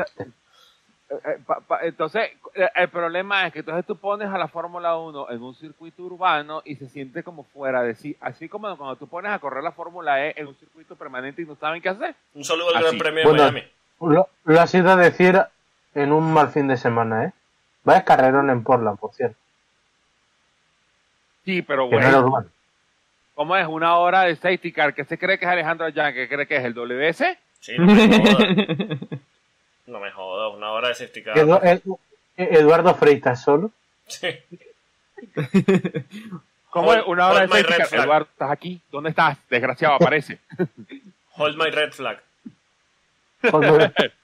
[1.83, 5.53] Entonces, eh, el problema es que entonces tú pones a la Fórmula 1 en un
[5.55, 8.15] circuito urbano y se siente como fuera de sí.
[8.19, 11.45] Así como cuando tú pones a correr la Fórmula E en un circuito permanente y
[11.45, 12.15] no saben qué hacer.
[12.33, 12.85] Un saludo al Así.
[12.85, 13.63] Gran Premio de Bueno, Miami.
[14.01, 15.39] Lo, lo has ido a decir
[15.93, 17.33] en un mal fin de semana, ¿eh?
[17.83, 19.37] Vaya carrerón en Portland, por cierto.
[21.45, 22.49] Sí, pero Que no era bueno, urbano.
[23.35, 23.67] ¿cómo es?
[23.67, 26.55] Una hora de safety car que se cree que es Alejandro Yang, que cree que
[26.57, 27.37] es el WS.
[27.59, 28.99] Sí, no me jodas.
[29.87, 31.35] No me jodas, una hora de safety car.
[31.37, 31.99] Edu- Edu-
[32.37, 33.71] Eduardo Freitas solo.
[34.07, 34.27] Sí.
[36.69, 37.05] ¿Cómo Hold- es?
[37.07, 37.87] Una hora de hold my safety red car.
[37.87, 38.03] flag.
[38.05, 38.81] Eduardo, ¿estás aquí?
[38.91, 39.37] ¿Dónde estás?
[39.49, 40.39] Desgraciado, aparece.
[41.37, 42.21] Hold my red flag.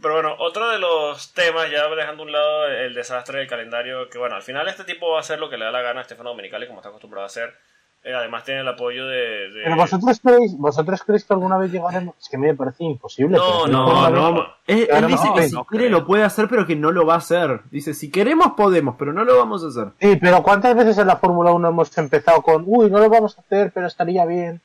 [0.00, 4.08] Pero bueno, otro de los temas, ya dejando a un lado el desastre del calendario,
[4.10, 6.00] que bueno, al final este tipo va a hacer lo que le da la gana
[6.00, 7.54] a Stefano Domenicali, como está acostumbrado a hacer.
[8.04, 9.16] Eh, además tiene el apoyo de...
[9.50, 12.16] de- Pero vosotros creéis, vosotros creéis que alguna vez llegaremos.
[12.20, 13.36] Es que a mí me parece imposible.
[13.38, 16.00] No, No, alguna no, vez- Él, dice no, que si no quiere creo.
[16.00, 17.60] lo puede hacer, pero que no lo va a hacer.
[17.70, 19.92] Dice, si queremos podemos, pero no lo vamos a hacer.
[20.00, 23.38] Sí, pero ¿cuántas veces en la Fórmula 1 hemos empezado con, uy, no lo vamos
[23.38, 24.60] a hacer, pero estaría bien?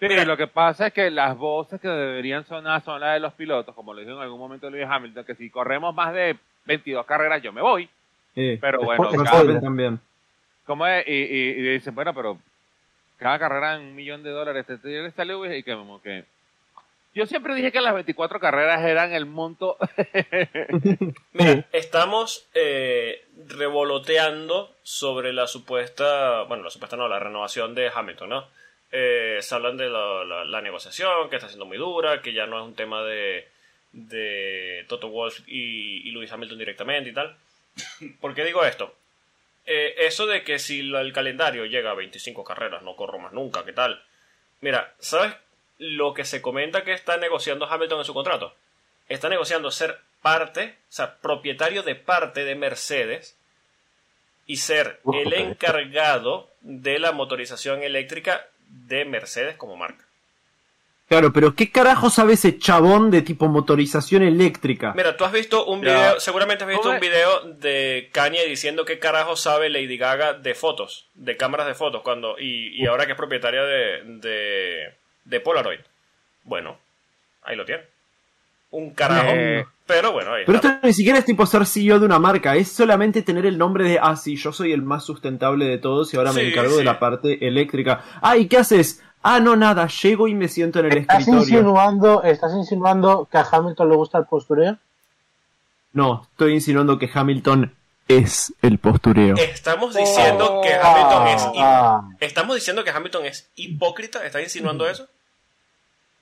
[0.00, 3.34] Sí, lo que pasa es que las voces que deberían sonar son las de los
[3.34, 7.04] pilotos, como lo dijo en algún momento Lewis Hamilton, que si corremos más de 22
[7.04, 7.88] carreras yo me voy.
[8.36, 10.00] Eh, Pero bueno, Después- cada- también.
[10.66, 11.06] ¿cómo es?
[11.06, 12.38] Y, y, y dicen, bueno, pero
[13.24, 14.66] cada carrera en un millón de dólares.
[14.66, 14.74] Te
[15.58, 16.24] y que como que...
[17.14, 19.78] Yo siempre dije que las 24 carreras eran el monto...
[21.32, 28.28] Mira, estamos eh, revoloteando sobre la supuesta, bueno, la supuesta no, la renovación de Hamilton,
[28.28, 28.46] ¿no?
[28.92, 32.44] Eh, se hablan de la, la- la negociación, que está siendo muy dura, que ya
[32.46, 33.48] no es un tema de,
[33.92, 37.34] de Toto Wolff y, y Lewis Hamilton directamente y tal.
[38.20, 38.94] ¿Por qué digo esto?
[39.66, 43.64] Eh, eso de que si el calendario llega a 25 carreras, no corro más nunca,
[43.64, 44.02] ¿qué tal?
[44.60, 45.34] Mira, ¿sabes
[45.78, 48.54] lo que se comenta que está negociando Hamilton en su contrato?
[49.08, 53.36] Está negociando ser parte, o sea, propietario de parte de Mercedes
[54.46, 60.04] y ser el encargado de la motorización eléctrica de Mercedes como marca.
[61.08, 64.94] Claro, pero ¿qué carajo sabe ese chabón de tipo motorización eléctrica?
[64.96, 68.86] Mira, tú has visto un video, seguramente has visto ¿Cómo un video de Kanye diciendo
[68.86, 73.04] qué carajo sabe Lady Gaga de fotos, de cámaras de fotos, cuando y, y ahora
[73.04, 75.80] que es propietaria de, de, de Polaroid.
[76.44, 76.78] Bueno,
[77.42, 77.82] ahí lo tiene.
[78.70, 79.30] Un carajo.
[79.30, 79.66] Eh.
[79.86, 80.76] Pero bueno, ahí Pero está.
[80.76, 83.84] esto ni siquiera es tipo ser CEO de una marca, es solamente tener el nombre
[83.84, 86.78] de, ah, sí, yo soy el más sustentable de todos y ahora me encargo sí.
[86.78, 88.02] de la parte eléctrica.
[88.22, 89.02] Ah, ¿y qué haces?
[89.26, 91.40] Ah, no, nada, llego y me siento en el ¿Estás escritorio.
[91.60, 94.76] insinuando, ¿Estás insinuando que a Hamilton le gusta el postureo?
[95.94, 97.72] No, estoy insinuando que Hamilton
[98.06, 99.34] es el postureo.
[99.36, 100.60] Estamos diciendo Oh.
[100.60, 105.06] que Hamilton es hip- Ah, Estamos diciendo que Hamilton es hipócrita, ¿estás insinuando eso?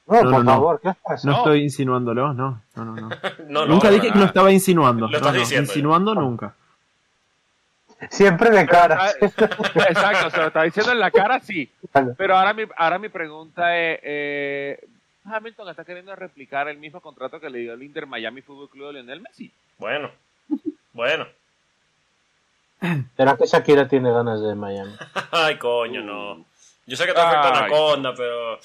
[0.07, 1.27] no, No, por no, favor, ¿qué pasa?
[1.27, 1.39] No No.
[1.39, 2.95] estoy insinuándolo, no, no, no.
[3.49, 3.67] no.
[3.67, 4.21] Nunca no, dije que no.
[4.21, 5.07] lo estaba insinuando.
[5.07, 5.71] Lo No, estás no, diciendo.
[5.71, 6.55] insinuando nunca.
[8.11, 9.13] Siempre de cara.
[9.21, 11.71] Exacto, se lo está diciendo en la cara, sí.
[12.17, 14.89] Pero ahora mi, ahora mi pregunta es, eh,
[15.25, 18.89] Hamilton está queriendo replicar el mismo contrato que le dio el Inter Miami Fútbol Club
[18.89, 19.51] de Lionel Messi.
[19.79, 20.11] Bueno,
[20.93, 21.27] bueno.
[23.17, 24.93] ¿Será que Shakira tiene ganas de Miami?
[25.31, 26.45] Ay, coño, no.
[26.87, 27.59] Yo sé que te afecta.
[27.59, 28.59] Anaconda, pero.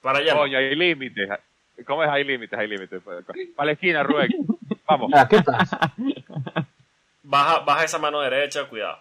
[0.00, 0.34] Para allá.
[0.34, 0.40] no.
[0.40, 1.28] Coño, hay límites.
[1.84, 2.08] ¿Cómo es?
[2.08, 3.02] Hay límites, hay límites.
[3.02, 4.30] Para la esquina, Rubén.
[4.86, 5.10] Vamos.
[5.12, 5.92] Ah, ¿Qué pasa?
[7.28, 8.98] Baja, baja esa mano derecha, cuidado.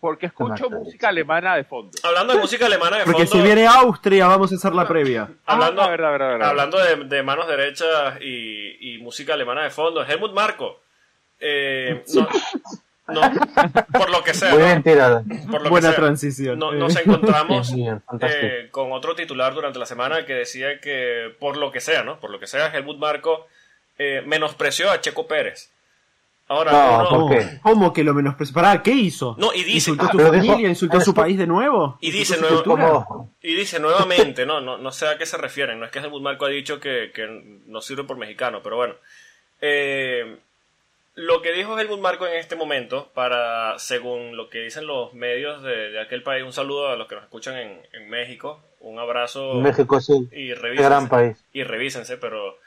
[0.00, 1.90] Porque escucho música alemana de fondo.
[2.02, 3.36] Hablando de música alemana de Porque fondo.
[3.36, 5.28] si viene Austria, vamos a hacer la previa.
[5.44, 6.48] Hablando, Ah, verdad, verdad, verdad.
[6.48, 10.80] hablando de, de manos derechas y, y música alemana de fondo, Helmut Marco.
[11.38, 12.28] Eh, no,
[13.08, 13.20] no,
[13.92, 14.64] por lo que sea, Muy ¿no?
[14.66, 15.22] bien tirada.
[15.50, 16.58] por lo que Buena sea, transición.
[16.58, 16.76] no- Eh.
[16.76, 21.72] nos encontramos Bien, eh, con otro titular durante la semana que decía que por lo
[21.72, 22.20] que sea, ¿no?
[22.20, 23.46] Por lo que sea, Helmut Marco
[23.98, 25.70] eh, menospreció a Checo Pérez.
[26.48, 27.28] Ahora, No, uno- ¿por ¿Cómo?
[27.30, 27.58] qué?
[27.62, 28.54] ¿Cómo que lo menospreció?
[28.54, 29.36] Pará, ¿qué hizo?
[29.38, 30.56] No, y dice, ¿Insultó a Ah, tu pero familia?
[30.56, 31.96] dijo- ¿Insultó a su país de nuevo?
[32.00, 35.36] Y ¿Insultó dice su nuevo- Y dice nuevamente, no, no, no sé a qué se
[35.36, 38.76] refieren, no es que Helmut Marco ha dicho que, que no sirve por mexicano, pero
[38.76, 38.94] bueno.
[39.60, 40.38] Eh,
[41.14, 45.62] lo que dijo Helmut Marco en este momento, para, según lo que dicen los medios
[45.62, 48.98] de, de aquel país, un saludo a los que nos escuchan en, en México, un
[48.98, 50.28] abrazo México sí.
[50.32, 51.44] y revísense, gran país.
[51.52, 52.58] y revísense, pero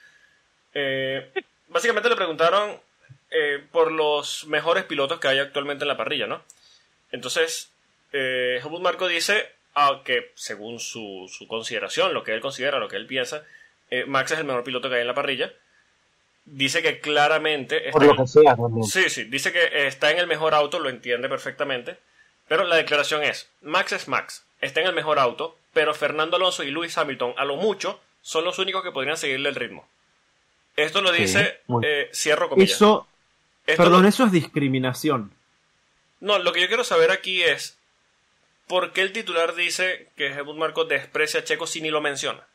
[0.74, 1.32] eh,
[1.70, 2.80] básicamente le preguntaron
[3.32, 6.44] eh, por los mejores pilotos que hay actualmente en la parrilla, ¿no?
[7.12, 7.72] Entonces,
[8.12, 12.88] eh, Helmut Marco dice ah, que según su, su consideración, lo que él considera, lo
[12.88, 13.44] que él piensa,
[13.90, 15.54] eh, Max es el mejor piloto que hay en la parrilla.
[16.46, 17.90] Dice que claramente...
[17.92, 18.84] Por está lo en- que sea también.
[18.86, 21.98] Sí, sí, dice que está en el mejor auto, lo entiende perfectamente.
[22.48, 26.64] Pero la declaración es, Max es Max, está en el mejor auto, pero Fernando Alonso
[26.64, 29.88] y Lewis Hamilton, a lo mucho, son los únicos que podrían seguirle el ritmo.
[30.76, 32.72] Esto lo dice, eh, cierro comillas.
[32.76, 33.08] Eso,
[33.66, 35.32] Esto perdón, lo- eso es discriminación.
[36.20, 37.78] no, lo que yo quiero saber aquí es,
[38.68, 42.46] ¿por qué el titular dice que Helmut Marco desprecia a Checo si ni lo menciona?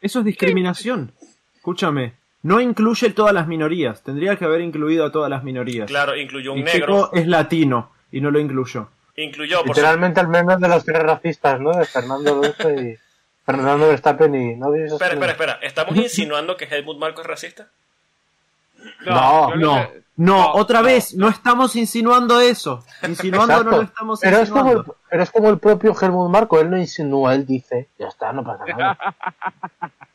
[0.00, 1.12] Eso es discriminación.
[1.56, 4.02] Escúchame, no incluye todas las minorías.
[4.02, 5.88] Tendría que haber incluido a todas las minorías.
[5.88, 8.88] Claro, incluyó un y negro, Checo es latino y no lo incluyó.
[9.16, 11.72] incluyó, por Literalmente el meme de los tres racistas, ¿no?
[11.76, 12.98] De Fernando Alonso y
[13.46, 14.56] Fernando Verstappen y...
[14.56, 17.68] ¿No Espera, espera, espera, ¿estamos insinuando que Helmut Marco es racista?
[19.06, 22.84] No, No, que- No, No, otra no, vez, no estamos insinuando eso.
[23.06, 24.96] Insinuando no lo estamos pero, es como el, insinuando.
[25.08, 28.44] pero es como el propio Helmut Marco, él no insinúa, él dice, ya está, no
[28.44, 28.98] pasa nada.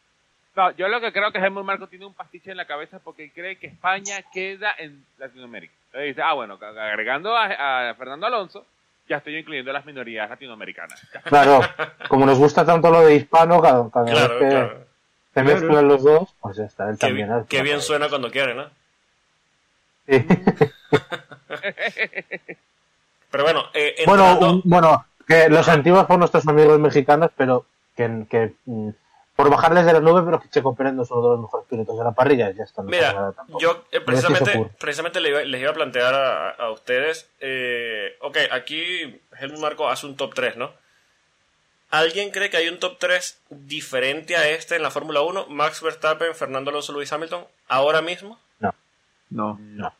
[0.57, 3.29] No, yo lo que creo que Helmut Marco tiene un pastiche en la cabeza porque
[3.31, 5.71] cree que España queda en Latinoamérica.
[5.85, 8.65] Entonces dice, ah, bueno, agregando a, a Fernando Alonso,
[9.07, 10.99] ya estoy incluyendo a las minorías latinoamericanas.
[11.25, 11.61] Claro,
[12.09, 14.85] como nos gusta tanto lo de hispano, cada, cada Claro, vez que claro.
[15.35, 17.29] se mezclan los dos, pues ya está, él Qué, también.
[17.47, 18.65] qué bien suena cuando quiere, ¿no?
[20.09, 20.25] Sí.
[23.29, 27.65] Pero bueno, eh, Bueno, entrando- un- bueno, que lo sentimos por nuestros amigos mexicanos, pero
[27.95, 28.89] que, que, mm,
[29.37, 31.65] por bajarles de la nube, pero que Checo Pérez no es uno de los mejores
[31.69, 32.81] pilotos de la parrilla, ya está.
[32.81, 38.17] no Mira, yo eh, precisamente, precisamente iba- les iba a plantear a, a ustedes, eh,
[38.21, 40.71] ok, aquí Helmut Marco hace un top 3, ¿no?
[41.89, 45.45] ¿Alguien cree que hay un top 3 diferente a este en la Fórmula 1?
[45.47, 48.37] Max Verstappen, Fernando Alonso, Luis Hamilton, ahora mismo.
[48.59, 48.73] No.
[49.29, 49.57] no.
[49.59, 49.93] No.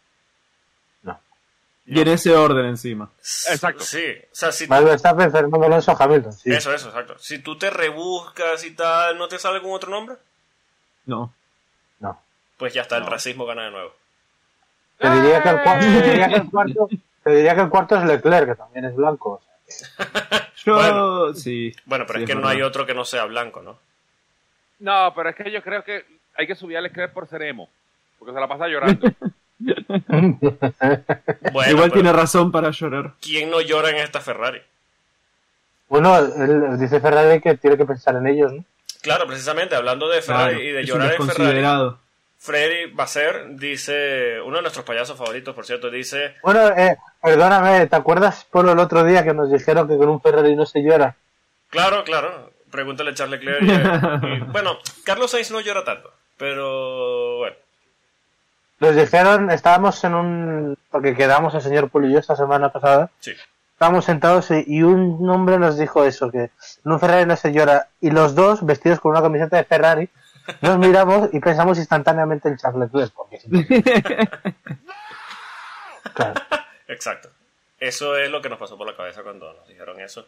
[1.89, 3.09] Y en ese orden encima.
[3.49, 3.81] Exacto.
[3.83, 6.33] Sí, o sea, si, Max Verstappen, Fernando Alonso, Hamilton.
[6.33, 6.51] Sí.
[6.51, 7.15] eso, eso, exacto.
[7.17, 10.17] Si tú te rebuscas y tal, ¿no te sale algún otro nombre?
[11.05, 11.33] No.
[12.01, 12.21] No.
[12.57, 13.93] Pues ya está, el racismo gana de nuevo.
[14.97, 16.89] Te diría, que el cuarto, te, diría que el cuarto,
[17.23, 19.29] te diría que el cuarto es Leclerc, que también es blanco.
[19.31, 21.33] o sea que- Yo, Bueno.
[21.33, 21.73] sí.
[21.85, 23.79] Bueno, pero Sí, es que es no hay otro que no sea blanco, ¿no?
[24.79, 26.03] No, pero es que yo creo que
[26.35, 27.69] hay que subir a Leclerc por ser emo,
[28.19, 29.07] porque se la pasa llorando.
[31.51, 33.13] Bueno, Igual tiene razón para llorar.
[33.21, 34.61] ¿quién no llora en esta Ferrari?
[35.89, 38.63] bueno, él dice Ferrari que tiene que pensar en ellos, ¿no?
[39.01, 41.95] Claro, precisamente, hablando de Ferrari Claro, y de llorar en Ferrari.
[42.39, 47.95] Freddy Basser dice, uno de nuestros payasos favoritos, por cierto, dice, Bueno, eh, perdóname, ¿te
[47.95, 51.15] acuerdas por el otro día que nos dijeron que con un Ferrari no se llora?
[51.69, 53.63] claro, claro, pregúntale a Charles Leclerc.
[53.63, 57.55] y- y- bueno, Carlos Sainz no llora tanto, pero bueno,
[58.79, 60.77] Nos dijeron, estábamos en un...
[60.91, 63.33] porque quedamos el señor Puli y yo esta semana pasada, sí.
[63.73, 66.51] estábamos sentados y, y un hombre nos dijo eso, que
[66.85, 67.89] en un Ferrari no se llora.
[68.01, 70.09] Y los dos, vestidos con una camiseta de Ferrari,
[70.61, 73.13] nos miramos y pensamos instantáneamente en Charles Leclerc.
[73.13, 73.39] Porque.
[76.13, 76.41] Claro.
[76.87, 77.29] Exacto.
[77.79, 80.27] Eso es lo que nos pasó por la cabeza cuando nos dijeron eso.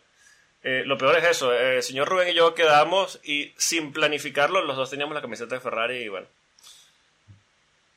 [0.61, 4.61] Eh, lo peor es eso, eh, el señor Rubén y yo quedamos y sin planificarlo,
[4.61, 6.27] los dos teníamos la camiseta de Ferrari y bueno,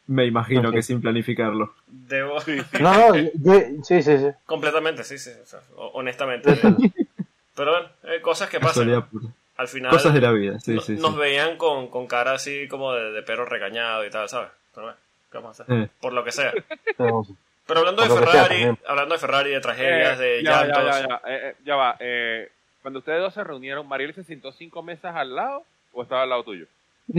[0.06, 1.74] Me imagino que sin planificarlo.
[1.86, 2.38] debo...
[2.80, 4.26] No, no, yo- yo- sí, sí, sí.
[4.46, 6.50] Completamente, sí, sí, o sea, ho- honestamente.
[7.54, 9.04] Pero bueno, eh, cosas que pasan.
[9.56, 11.18] Al final Cosas de la vida, sí, no- sí, nos sí.
[11.18, 14.48] veían con, con cara así como de, de perro regañado y tal, ¿sabes?
[14.74, 14.98] Pero bueno,
[15.30, 15.76] ¿qué vamos a hacer?
[15.78, 15.88] Eh.
[16.00, 16.52] Por lo que sea.
[16.96, 17.24] Pero-
[17.68, 21.00] hablando de sea, Ferrari, hablando de Ferrari, de tragedias, Eh, de ya, ya, llantos.
[21.00, 21.96] ya, ya, ya va.
[22.00, 22.50] eh,
[22.82, 26.30] cuando ustedes dos se reunieron, ¿Mariel se sentó cinco mesas al lado o estaba al
[26.30, 26.66] lado tuyo?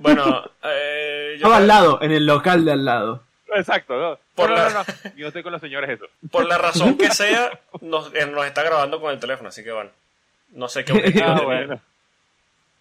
[0.00, 3.22] Bueno, eh, yo Estaba al lado, en el local de al lado.
[3.54, 4.18] Exacto, no.
[4.34, 5.10] Por no, la- no, no, no.
[5.16, 6.06] Yo estoy con los señores eso.
[6.30, 9.72] por la razón que sea, nos, eh, nos está grabando con el teléfono, así que
[9.72, 9.90] bueno.
[10.52, 10.92] No sé qué
[11.24, 11.80] Ah, bueno.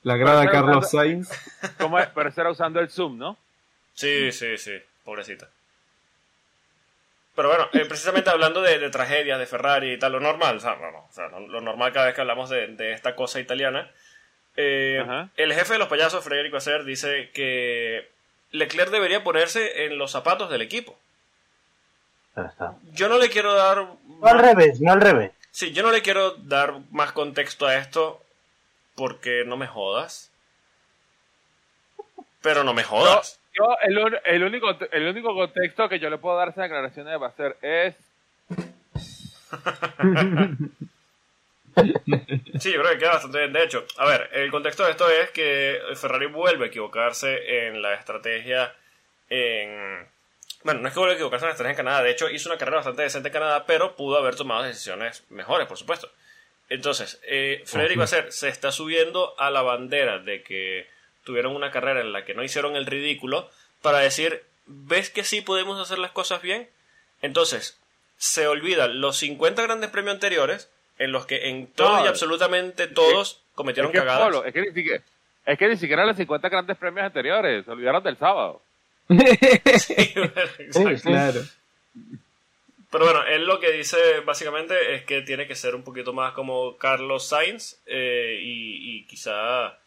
[0.04, 1.30] La grada Carlos Sainz.
[1.80, 2.08] ¿Cómo es?
[2.14, 3.38] Pero eso era usando el Zoom, ¿no?
[3.94, 4.74] Sí, sí, sí,
[5.04, 5.48] pobrecita.
[7.36, 10.60] Pero bueno, eh, precisamente hablando de, de tragedias de Ferrari y tal, lo normal, o
[10.60, 13.14] sea, no, no, o sea, lo, lo normal cada vez que hablamos de, de esta
[13.16, 13.92] cosa italiana,
[14.58, 18.10] eh, el jefe de los payasos, Federico Acer, dice que
[18.52, 20.98] Leclerc debería ponerse en los zapatos del equipo.
[22.36, 22.76] Está.
[22.94, 23.78] Yo no le quiero dar...
[23.78, 25.32] No al revés, no al revés.
[25.52, 28.22] Sí, yo no le quiero dar más contexto a esto
[28.96, 30.32] porque no me jodas.
[32.42, 33.40] Pero no me jodas.
[33.58, 36.64] yo el, un- el único, el único contexto que yo le puedo dar a esa
[36.64, 37.96] declaración de Bacer es
[42.60, 43.54] Sí, yo creo que queda bastante bien.
[43.54, 47.82] De hecho, a ver, el contexto de esto es que Ferrari vuelve a equivocarse en
[47.82, 48.74] la estrategia
[49.30, 50.08] en...
[50.64, 52.50] Bueno, no es que vuelva a equivocarse en la estrategia en Canadá, de hecho hizo
[52.50, 56.10] una carrera bastante decente en Canadá, pero pudo haber tomado decisiones mejores, por supuesto.
[56.70, 60.88] Entonces, eh, Frederick Basser se está subiendo a la bandera de que
[61.24, 63.50] tuvieron una carrera en la que no hicieron el ridículo
[63.82, 66.70] para decir, ¿ves que sí podemos hacer las cosas bien?
[67.22, 67.80] Entonces,
[68.18, 72.88] se olvidan los 50 grandes premios anteriores en los que en todos No, y absolutamente
[72.88, 74.22] todos cometieron es que, cagadas.
[74.22, 75.04] Pablo, es, que ni siquiera,
[75.46, 78.62] es que ni siquiera los 50 grandes premios anteriores se olvidaron del sábado.
[79.10, 80.32] Exacto.
[81.04, 81.42] claro.
[82.92, 86.34] Pero bueno, él lo que dice básicamente es que tiene que ser un poquito más
[86.34, 89.78] como Carlos Sainz eh, y, y quizá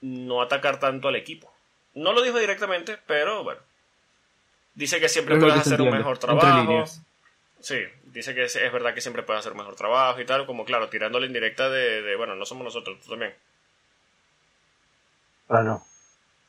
[0.00, 1.52] no atacar tanto al equipo.
[1.94, 3.60] No lo dijo directamente, pero bueno.
[4.74, 6.84] Dice que siempre puedes hacer un mejor trabajo.
[7.60, 7.76] Sí,
[8.12, 10.88] dice que es, es verdad que siempre puedes hacer mejor trabajo y tal, como claro,
[10.88, 13.34] tirándole indirecta de, de, bueno, no somos nosotros, tú también.
[15.48, 15.84] Pero no.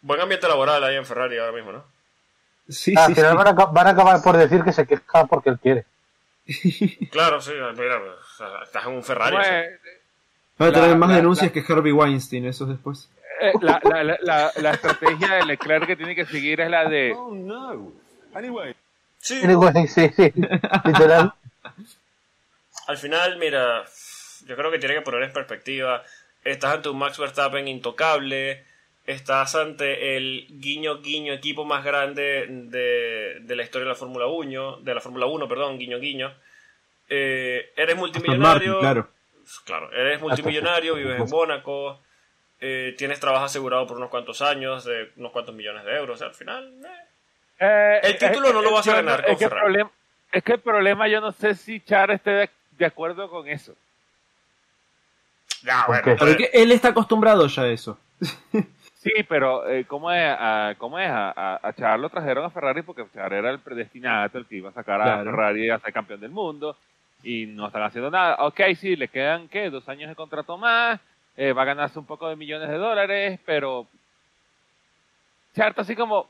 [0.01, 1.83] Buen ambiente laboral ahí en Ferrari ahora mismo, ¿no?
[2.69, 3.37] Sí, Al sí, final sí.
[3.37, 5.85] van, a, van a acabar por decir que se queja porque él quiere.
[7.11, 9.31] Claro, sí, mira, o sea, estás en un Ferrari.
[9.31, 9.61] ¿Cómo o sea.
[9.63, 9.79] es?
[10.61, 13.09] Va a tener La- más la- denuncias la- que Harvey Weinstein, eso después.
[13.41, 16.85] Eh, la, la, la, la, la estrategia de Leclerc que tiene que seguir es la
[16.87, 17.91] de Oh no.
[18.33, 18.75] Anyway,
[19.19, 20.33] Sí, Y digo, Sí, sí, sí.
[20.85, 21.33] Literal.
[22.87, 23.83] Al final, mira,
[24.45, 26.03] yo creo que tiene que poner en perspectiva.
[26.43, 28.65] Estás ante un Max Verstappen intocable.
[29.05, 34.27] Estás ante el guiño guiño equipo más grande de, de la historia de la Fórmula
[34.27, 36.33] 1, de la Fórmula 1, perdón, guiño guiño.
[37.09, 38.73] Eh, eres multimillonario.
[38.75, 39.09] Martin, claro.
[39.65, 42.01] Claro, eres multimillonario, vives en Mónaco,
[42.61, 46.21] eh, tienes trabajo asegurado por unos cuantos años, de unos cuantos millones de euros.
[46.21, 46.87] al final, eh,
[47.59, 49.61] Eh, El título no lo vas a ganar con Ferrari.
[49.61, 49.91] problema,
[50.33, 53.73] es que el problema yo no sé si Char esté de, de acuerdo con eso.
[55.63, 56.15] ya, ¿Por bueno, qué?
[56.25, 57.97] Pero que él está acostumbrado ya a eso.
[59.03, 60.23] Sí, pero eh, ¿cómo es?
[60.25, 61.09] A, ¿Cómo es?
[61.09, 64.55] A, a- a Char lo trajeron a Ferrari porque Char era el predestinado, el que
[64.55, 65.23] iba a sacar a Claro.
[65.31, 66.77] Ferrari a ser campeón del mundo
[67.21, 68.37] y no están haciendo nada.
[68.45, 69.69] Ok, sí, le quedan, ¿qué?
[69.69, 71.01] Dos años de contrato más,
[71.35, 73.87] eh, va a ganarse un poco de millones de dólares, pero
[75.53, 76.29] Char está así como,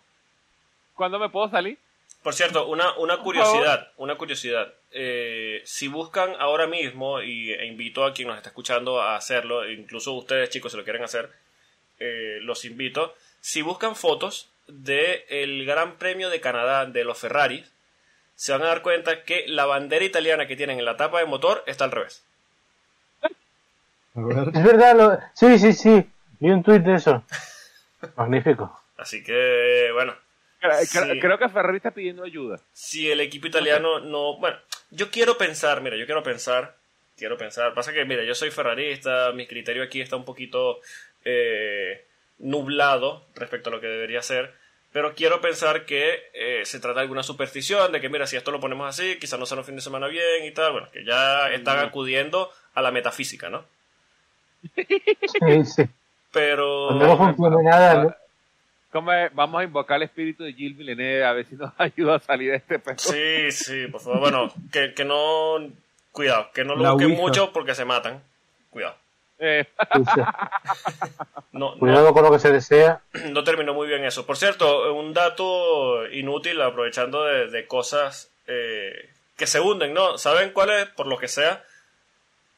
[0.96, 1.78] ¿cuándo me puedo salir?
[2.24, 4.74] Por cierto, una, una curiosidad, una curiosidad.
[4.92, 9.70] Eh, si buscan ahora mismo, y, e invito a quien nos está escuchando a hacerlo,
[9.70, 11.30] incluso ustedes chicos si lo quieren hacer,
[12.00, 13.14] eh, los invito.
[13.42, 17.70] Si buscan fotos del Gran Premio de Canadá de los Ferraris,
[18.36, 21.26] se van a dar cuenta que la bandera italiana que tienen en la tapa de
[21.26, 22.24] motor está al revés.
[24.16, 25.20] Es verdad, lo...
[25.34, 26.10] sí, sí, sí.
[26.40, 27.24] Vi un tuit de eso.
[28.16, 28.82] Magnífico.
[28.98, 30.16] Así que, bueno,
[30.64, 30.98] Creo, Sí.
[31.00, 32.60] creo- creo que Ferrari está pidiendo ayuda.
[32.72, 34.38] si el equipo italiano no.
[34.38, 34.58] Bueno,
[34.92, 36.76] yo quiero pensar, mira, yo quiero pensar.
[37.18, 37.74] Quiero pensar.
[37.74, 40.80] Pasa que, mira, yo soy ferrarista, mi criterio aquí está un poquito
[41.26, 42.06] eh,
[42.40, 44.54] nublado respecto a lo que debería ser.
[44.92, 48.52] Pero quiero pensar que eh, se trata de alguna superstición, de que, mira, si esto
[48.52, 50.72] lo ponemos así, quizás no sea un fin de semana bien y tal.
[50.72, 53.66] Bueno, que ya están acudiendo a la metafísica, ¿no?
[54.76, 55.84] Sí, sí.
[56.32, 56.92] Pero.
[56.92, 58.16] No funcione nada, ¿no?
[59.02, 62.52] Vamos a invocar el espíritu de Gilles Villeneuve a ver si nos ayuda a salir
[62.52, 62.98] de este pedo.
[62.98, 64.20] Sí, sí, por favor.
[64.20, 65.58] Bueno, que, que no.
[66.12, 67.22] Cuidado, que no lo La busquen ouija.
[67.22, 68.22] mucho porque se matan.
[68.70, 68.96] Cuidado.
[69.40, 69.66] Eh.
[71.52, 73.02] No, Cuidado con lo que se desea.
[73.30, 74.26] no terminó muy bien eso.
[74.26, 80.18] Por cierto, un dato inútil, aprovechando de, de cosas eh, que se hunden, ¿no?
[80.18, 81.64] ¿Saben cuál es, por lo que sea,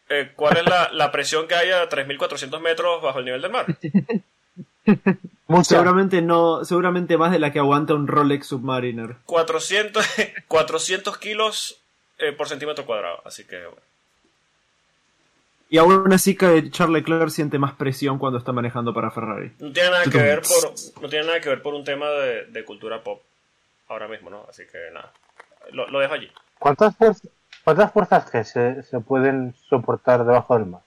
[0.07, 3.51] eh, cuál es la, la presión que hay a 3.400 metros bajo el nivel del
[3.51, 3.65] mar?
[5.47, 5.63] Mucha.
[5.63, 9.17] Seguramente no, seguramente más de la que aguanta un Rolex Submariner.
[9.25, 10.05] 400,
[10.47, 11.79] 400 kilos
[12.17, 13.21] eh, por centímetro cuadrado.
[13.25, 13.81] Así que, bueno.
[15.69, 19.51] Y aún así que Charles Leclerc siente más presión cuando está manejando para Ferrari.
[19.59, 22.45] No tiene nada que ver por, no tiene nada que ver por un tema de,
[22.45, 23.21] de cultura pop
[23.87, 24.45] ahora mismo, ¿no?
[24.49, 25.11] Así que nada.
[25.71, 26.31] Lo, lo dejo allí.
[26.59, 27.29] ¿Cuántas, fuerzas,
[27.63, 30.81] ¿Cuántas fuerzas G se, se pueden soportar debajo del mar?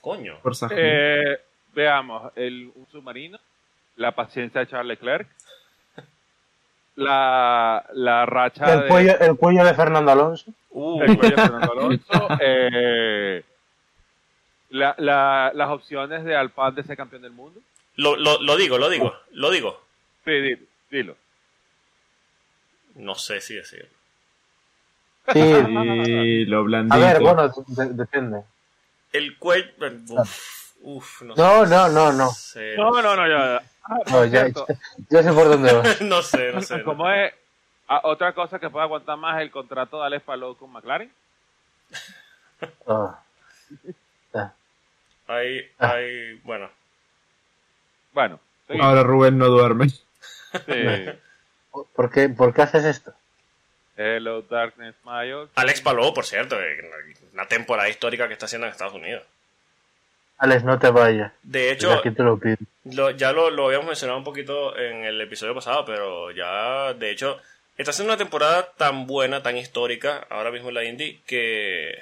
[0.00, 0.38] Coño.
[0.70, 1.38] Eh,
[1.72, 3.38] veamos, el, un submarino,
[3.98, 5.28] la paciencia de Charles Leclerc,
[6.96, 8.88] la, la racha El de...
[8.88, 10.52] cuello, el cuello de Fernando Alonso.
[10.70, 13.44] Uh, el cuello de Fernando Alonso, eh,
[14.70, 17.60] la, la- las opciones de Alpine de ser campeón del mundo.
[17.96, 19.80] lo, lo, lo digo, lo digo, lo digo.
[20.24, 20.58] Sí, dilo.
[20.90, 21.16] dilo.
[22.96, 23.88] No sé si decirlo.
[25.32, 26.44] Sí.
[26.46, 26.94] Lo blandito.
[26.94, 28.42] A ver, bueno, de- depende.
[29.12, 29.68] El cuello.
[30.08, 32.30] Uf, uf, no, No, no, no, no.
[32.30, 32.74] sé.
[32.76, 33.62] No, no, no, ya.
[33.88, 34.48] Ah, No, ya,
[35.08, 35.82] ya sé por dónde va.
[36.02, 36.78] no sé, no sé.
[36.78, 36.84] no.
[36.84, 37.32] ¿Cómo es?
[37.88, 41.10] Ah, otra cosa que puede aguantar más el contrato de Alex Palou con McLaren.
[42.86, 43.18] Ah.
[44.34, 44.52] Ah.
[45.26, 46.70] Hay, hay, bueno.
[48.12, 49.88] Bueno, sí, Ahora Rubén no duerme.
[49.88, 50.02] sí.
[51.94, 53.12] ¿Por qué, ¿Por qué haces esto?
[53.96, 55.48] Hello Darkness Mayo.
[55.54, 56.90] Alex Palou, por cierto, eh,
[57.32, 59.24] una temporada histórica que está haciendo en Estados Unidos.
[60.38, 61.32] Alex, no te vayas.
[61.42, 62.56] De hecho, Aquí te lo pido.
[62.84, 67.10] lo- ya lo, lo habíamos mencionado un poquito en el episodio pasado, pero ya, de
[67.10, 67.38] hecho,
[67.76, 71.98] está haciendo una temporada tan buena, tan histórica, ahora mismo en la Indy, que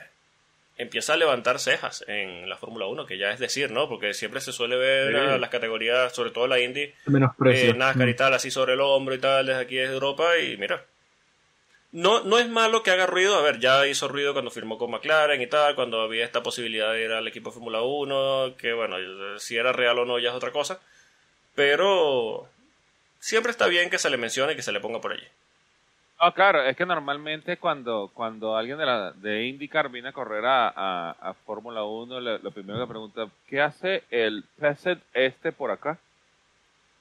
[0.78, 3.88] empieza a levantar cejas en la Fórmula 1, que ya es decir, ¿no?
[3.88, 5.18] Porque siempre se suele ver Sí.
[5.18, 7.70] a las categorías, sobre todo la Indy, Menosprecio.
[7.70, 10.58] eh, NASCAR y tal, así sobre el hombro y tal, desde aquí desde Europa, y
[10.58, 10.84] mira.
[11.96, 14.90] No, no es malo que haga ruido, a ver, ya hizo ruido cuando firmó con
[14.90, 18.74] McLaren y tal, cuando había esta posibilidad de ir al equipo de Fórmula 1, que
[18.74, 18.96] bueno,
[19.38, 20.78] si era real o no ya es otra cosa,
[21.54, 22.46] pero
[23.18, 25.24] siempre está bien que se le mencione y que se le ponga por allí.
[26.22, 30.44] No, claro, es que normalmente cuando, cuando alguien de, la, de IndyCar viene a correr
[30.46, 35.52] a, a, a Fórmula 1, le- lo primero que pregunta, ¿qué hace el Peset este
[35.52, 35.98] por acá?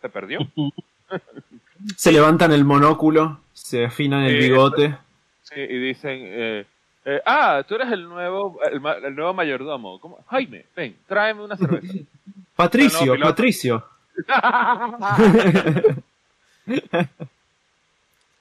[0.02, 0.40] ¿Se perdió?
[1.98, 4.96] Se levantan el monóculo, se afinan el Sí, bigote.
[5.42, 6.66] Sí, y dicen, eh,
[7.06, 10.00] eh, ah, tú eres el nuevo, el, ma- el nuevo mayordomo.
[10.00, 10.24] ¿Cómo?
[10.28, 11.94] Jaime, ven, tráeme una cerveza.
[12.56, 13.30] Patricio, No, no, piloto.
[13.32, 13.86] Patricio.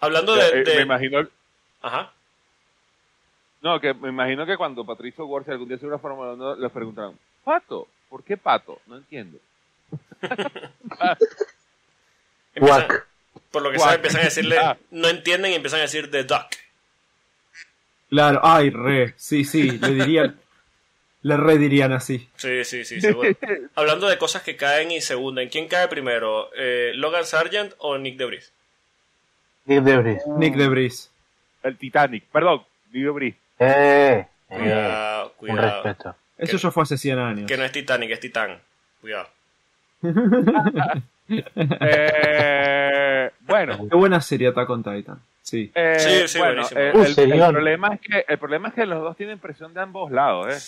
[0.01, 0.61] Hablando Eh, de...
[0.61, 1.27] eh, de- Me imagino,
[1.83, 2.13] Ajá.
[3.63, 6.57] no, que me imagino que cuando Patricio Ward, si algún día se una Fórmula 1,
[6.57, 8.79] les preguntaron, Pato, ¿por qué Pato?
[8.87, 9.39] No entiendo.
[12.55, 13.07] Empiezan- Quack.
[13.55, 14.59] Por lo que sabe, empiezan a decirle...
[14.65, 14.77] Ah.
[14.91, 16.49] No entienden y empiezan a decir The Duck.
[18.11, 19.15] Claro, ay, re.
[19.17, 20.37] Sí, sí, le dirían.
[21.23, 22.29] le re dirían así.
[22.37, 23.31] Sí, sí, sí, seguro.
[23.77, 25.49] Hablando de cosas que caen y se hunden.
[25.51, 26.51] ¿Quién cae primero?
[26.57, 28.53] Eh, ¿Logan Sargent o Nick Debris?
[29.67, 30.23] Nick Debris.
[30.27, 31.11] Nick de Bris.
[31.63, 33.35] El Titanic, perdón, Digo Bris.
[33.59, 35.83] Eh, eh, Cuidado, un cuidado.
[35.83, 36.17] respeto.
[36.37, 37.47] Eso ya fue hace 100 años.
[37.47, 38.59] Que no es Titanic, es Titán.
[39.01, 39.29] Cuidado.
[41.29, 45.19] Eh, bueno, Qué buena serie Attack on Titan.
[45.43, 45.71] Sí.
[45.75, 46.81] eh, Sí, sí, bueno, buenísimo.
[46.81, 47.15] eh, Uh, el,
[47.53, 50.59] problema es que el problema es que los dos tienen presión de ambos lados, ¿eh?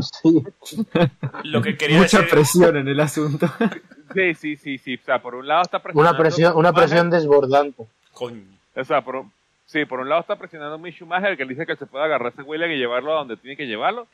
[0.00, 0.42] Sí.
[1.44, 2.30] Lo que quería Mucha decir...
[2.34, 3.46] presión en el asunto.
[4.14, 4.94] Sí, sí, sí, sí.
[4.94, 6.10] O sea, por un lado está presionando.
[6.10, 7.82] Una presión, una presión desbordante.
[8.14, 8.40] Coño.
[8.74, 9.30] O sea, por un-
[9.66, 12.30] sí, por un lado está presionando a Schumacher, que dice que se puede agarrar a
[12.30, 14.06] ese William y llevarlo a donde tiene que llevarlo.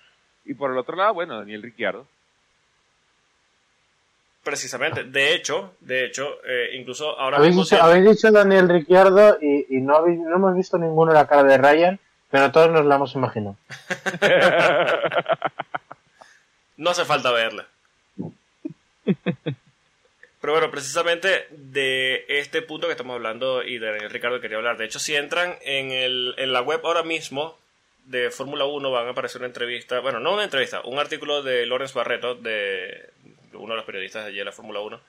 [0.44, 2.08] Y por el otro lado, bueno, Daniel Ricciardo.
[4.44, 5.04] Precisamente.
[5.04, 7.64] De hecho, de hecho, eh, incluso ahora Habéis mismo...
[7.64, 11.42] dicho, habéis dicho Daniel Ricciardo y, y no, habéis- no hemos visto ninguno la cara
[11.44, 11.98] de Ryan,
[12.30, 13.56] pero todos nos la hemos imaginado.
[16.76, 17.66] No hace falta verla.
[20.40, 24.76] Pero bueno, precisamente de este punto que estamos hablando y de Daniel Ricardo quería hablar.
[24.76, 27.56] De hecho, si entran en, el, en la web ahora mismo
[28.06, 31.64] de Fórmula 1 van a aparecer una entrevista, bueno, no una entrevista, un artículo de
[31.64, 33.08] Lawrence Barreto, de
[33.54, 35.00] uno de los periodistas de allí de la Fórmula 1,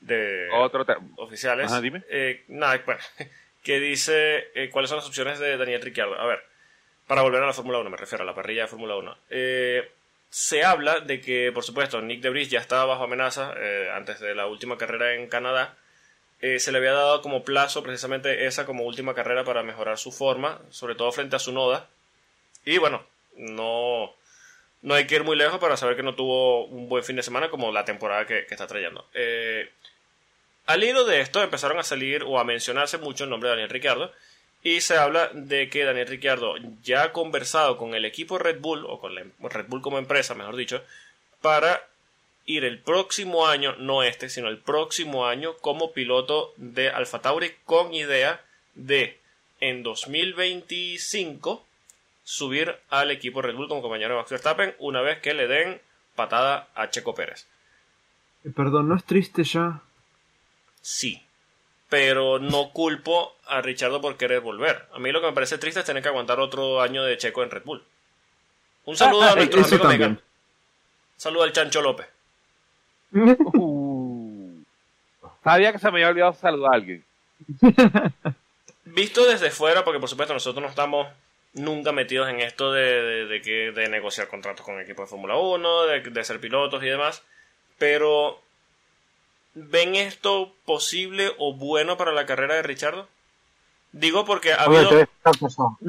[0.00, 0.84] de Otro
[1.16, 1.70] oficiales.
[1.70, 2.02] Ajá, dime.
[2.08, 3.00] Eh, nada, bueno,
[3.62, 6.18] que dice eh, cuáles son las opciones de Daniel Ricciardo.
[6.18, 6.42] A ver,
[7.06, 9.18] para volver a la Fórmula 1, me refiero a la parrilla de Fórmula 1.
[9.30, 9.90] Eh,
[10.30, 13.54] se habla de que, por supuesto, Nick Debris ya estaba bajo amenaza
[13.94, 15.74] antes de la última carrera en Canadá.
[16.38, 20.60] Se le había dado como plazo precisamente esa como última carrera para mejorar su forma,
[20.68, 21.88] sobre todo frente a su Noda.
[22.66, 23.06] Y bueno,
[23.38, 24.12] no,
[24.82, 27.22] no hay que ir muy lejos para saber que no tuvo un buen fin de
[27.22, 29.06] semana como la temporada que, está trayendo.
[29.14, 29.70] Eh,
[30.66, 33.70] al hilo de esto empezaron a salir o a mencionarse mucho el nombre de Daniel
[33.70, 34.12] Ricciardo
[34.62, 38.84] y se habla de que Daniel Ricciardo ya ha conversado con el equipo Red Bull
[38.86, 40.84] o con la em- Red Bull como empresa, mejor dicho,
[41.40, 41.88] para
[42.44, 47.52] ir el próximo año, no este, sino el próximo año como piloto de Alfa Tauri
[47.64, 48.42] con idea
[48.74, 49.18] de
[49.60, 51.66] en 2025
[52.30, 55.80] subir al equipo Red Bull como compañero de Max Verstappen una vez que le den
[56.14, 57.46] patada a Checo Pérez.
[58.44, 59.80] Eh, Perdón, ¿no es triste ya?
[60.82, 61.22] Sí.
[61.88, 64.86] Pero no culpo a Richardo por querer volver.
[64.92, 67.42] A mí lo que me parece triste es tener que aguantar otro año de Checo
[67.42, 67.82] en Red Bull.
[68.84, 70.10] Un saludo a Eh, nuestros eso amigos también.
[70.10, 70.22] mexicanos.
[71.16, 72.08] Saludo al Chancho López.
[73.10, 74.62] Uh.
[75.42, 77.02] Sabía que se me había olvidado saludar a alguien.
[78.84, 81.08] Visto desde fuera, porque por supuesto nosotros no estamos
[81.58, 85.36] nunca metidos en esto de, de- de que, de negociar contratos con equipos de Fórmula
[85.36, 87.22] 1, de, de ser pilotos y demás,
[87.78, 88.40] pero
[89.54, 93.08] ¿ven esto posible o bueno para la carrera de Richardo?
[93.92, 95.08] Digo porque ha Oye, habido...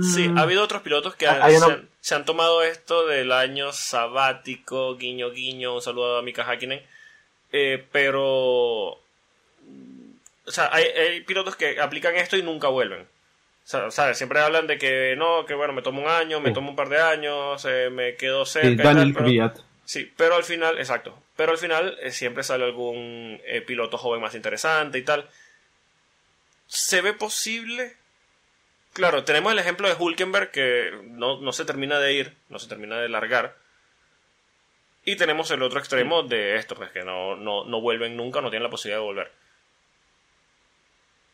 [0.01, 0.37] Sí, Mm.
[0.37, 3.31] ha habido otros pilotos que han- hay una- se, han, se han tomado esto del
[3.31, 6.81] año sabático, guiño guiño, un saludo a Mika Hakkinen,
[7.51, 8.99] eh, pero...
[10.45, 13.07] O sea, hay, hay pilotos que aplican esto y nunca vuelven.
[13.91, 14.17] ¿Sabes?
[14.17, 16.53] Siempre hablan de que no, que bueno, me tomo un año, me Sí.
[16.55, 18.81] tomo un par de años, eh, me quedo cerca.
[18.83, 19.53] Daniel pero-.
[19.85, 21.21] Sí, pero al final, exacto.
[21.35, 25.27] Pero al final eh, siempre sale algún eh, piloto joven más interesante y tal.
[26.67, 27.95] ¿Se ve posible?
[28.93, 32.67] Claro, tenemos el ejemplo de Hulkenberg que no, no se termina de ir, no se
[32.67, 33.55] termina de largar.
[35.05, 38.49] Y tenemos el otro extremo de esto, pues que no, no, no vuelven nunca, no
[38.49, 39.31] tienen la posibilidad de volver.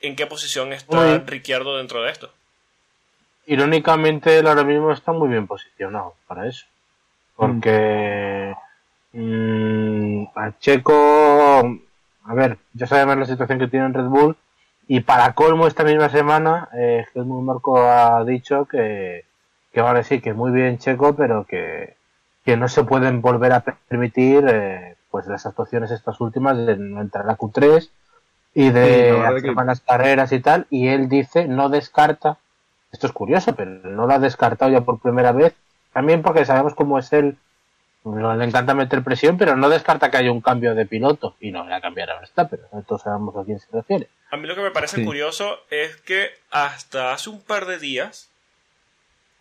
[0.02, 1.20] ¿En qué posición está.
[1.20, 2.30] Ricciardo dentro de esto?
[3.48, 6.66] Irónicamente, él ahora mismo está muy bien posicionado para eso.
[7.36, 8.56] Porque
[9.14, 11.80] mm, a Checo,
[12.26, 14.38] a ver, ya sabemos la situación que tiene en Red Bull.
[14.88, 19.26] Y para colmo, esta misma semana, eh, Helmut Marco ha dicho que,
[19.74, 21.96] que vale, sí, que muy bien Checo, pero que,
[22.46, 27.02] que no se pueden volver a permitir eh, pues las actuaciones estas últimas de no
[27.02, 27.89] entrar a Q3
[28.56, 30.66] y Sí, de hacer que- malas carreras y tal.
[30.72, 32.38] Y él dice, no descarta
[32.91, 35.53] esto es curioso, pero no lo ha descartado ya por primera vez.
[35.93, 37.38] También porque sabemos cómo es él
[38.06, 41.36] No, le encanta meter presión, pero no descarta que haya un cambio de piloto.
[41.39, 44.08] Y no voy a cambiar a Verstappen, pero todos sabemos a quién se refiere.
[44.30, 45.03] A mí lo que me parece Sí.
[45.06, 48.30] curioso es que hasta hace un par de días,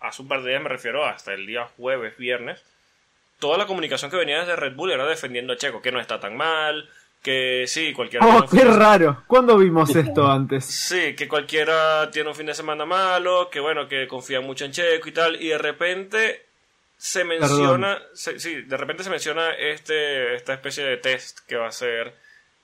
[0.01, 2.63] hace un par de días me refiero hasta el día jueves, viernes,
[3.39, 6.19] toda la comunicación que venía desde Red Bull era defendiendo a Checo, que no está
[6.19, 6.89] tan mal,
[7.25, 9.25] que sí, cualquiera Oh, qué raro.
[9.27, 10.65] ¿Cuándo vimos esto antes?
[10.67, 14.73] Sí, que cualquiera tiene un fin de semana malo, que bueno, que confía mucho en
[14.73, 16.45] Checo y tal, y de repente
[16.99, 21.69] se menciona, se- sí, de repente se menciona este, esta especie de test que va
[21.69, 22.15] a ser...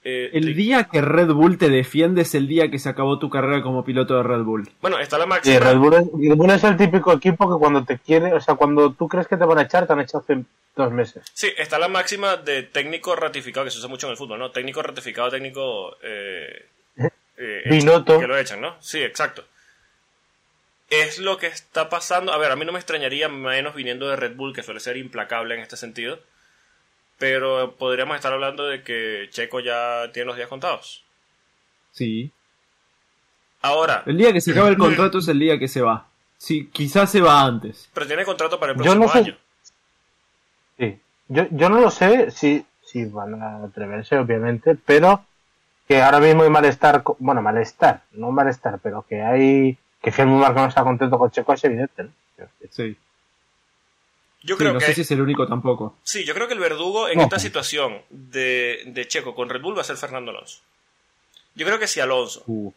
[0.02, 3.28] eh, El día que Red Bull te defiende es el día que se acabó tu
[3.28, 4.68] carrera como piloto de Red Bull.
[4.80, 5.58] Bueno, está la Sí, máxima...
[5.58, 8.54] Red Bull, es, Red Bull es el típico equipo que cuando te quiere, o sea,
[8.54, 10.42] cuando tú crees que te van a echar, te han echado hace
[10.74, 11.22] dos meses.
[11.34, 14.50] Sí, está la máxima de técnico ratificado, que se usa mucho en el fútbol, ¿no?
[14.50, 15.96] Técnico ratificado, técnico...
[16.02, 16.66] Eh,
[17.36, 17.62] eh.
[18.06, 18.76] Que lo echan, ¿no?
[18.80, 19.44] Sí, exacto.
[20.88, 22.32] Es lo que está pasando.
[22.32, 24.96] A ver, a mí no me extrañaría menos viniendo de Red Bull, que suele ser
[24.96, 26.18] implacable en este sentido.
[27.20, 31.04] Pero podríamos estar hablando de que Checo ya tiene los días contados.
[31.92, 32.32] Sí.
[33.62, 36.08] Ahora, El día que se acaba el contrato es el día que se va.
[36.38, 37.90] Sí, quizás se va antes.
[37.92, 39.36] pero tiene contrato para el Yo próximo no sé- año.
[40.78, 40.98] Sí.
[41.28, 45.22] Yo, yo no lo sé si, si van a atreverse, obviamente, pero
[45.86, 50.60] que ahora mismo hay malestar, bueno, malestar, no malestar, pero que hay, que Helmut Marko
[50.60, 52.10] no está contento con Checo es evidente, ¿no?
[52.70, 52.96] Sí.
[54.42, 55.98] Yo Sí, creo no que sé si es el único tampoco.
[56.02, 57.24] Sí, yo creo que el verdugo en Ojo.
[57.26, 60.60] esta situación de, de Checo con Red Bull va a ser Fernando Alonso.
[61.54, 62.72] Yo creo que si Alonso, Uh,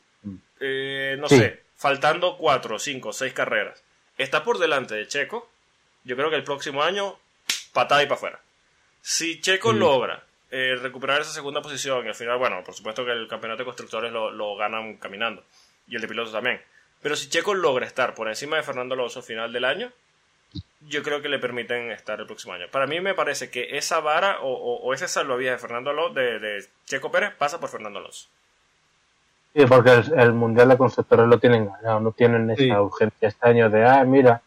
[0.60, 1.38] eh, no Sí.
[1.38, 3.82] sé, faltando cuatro, cinco, seis carreras,
[4.18, 5.50] está por delante de Checo,
[6.04, 7.18] yo creo que el próximo año,
[7.72, 8.40] patada y para afuera.
[9.02, 13.12] Si Checo logra eh, recuperar esa segunda posición, y al final, bueno, por supuesto que
[13.12, 15.44] el campeonato de constructores lo, lo ganan caminando,
[15.88, 16.62] y el de pilotos también.
[17.02, 19.92] Pero si Checo logra estar por encima de Fernando Alonso al final del año,
[20.82, 22.66] yo creo que le permiten estar el próximo año.
[22.72, 26.14] Para mí me parece que esa vara o, o, o ese salvavidas de Fernando Alonso,
[26.14, 28.28] de, de Checo Pérez, pasa por Fernando Alonso.
[29.56, 32.72] Sí, porque el, el Mundial de Constructores lo tienen ganado, no tienen esa Sí.
[32.72, 34.42] urgencia este año de, ah, mira,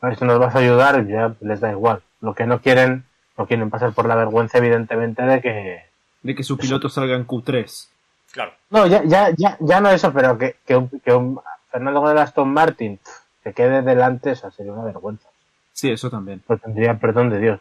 [0.00, 2.02] a ver si nos vas a ayudar, ya les da igual.
[2.20, 3.04] Lo que no quieren,
[3.38, 5.84] no quieren pasar por la vergüenza, evidentemente, de que...
[6.22, 7.88] de que su piloto salga en Q3.
[8.32, 8.52] Claro.
[8.70, 11.40] No, ya, ya, ya, ya no eso, pero que, que, un, que un
[11.70, 12.98] Fernando con el Aston Martin
[13.42, 15.28] que quede delante, o sea, sería una vergüenza.
[15.72, 16.40] Sí, eso también.
[16.46, 17.60] Pues tendría perdón de Dios.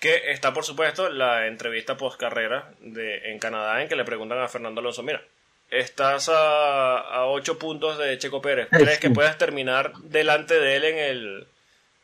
[0.00, 4.38] Que está, por supuesto, la entrevista post carrera de, en Canadá en que le preguntan
[4.40, 5.22] a Fernando Alonso, mira,
[5.70, 9.00] estás a, a 8 puntos de Checo Pérez, ¿crees sí.
[9.00, 11.46] que puedas terminar delante de él en el,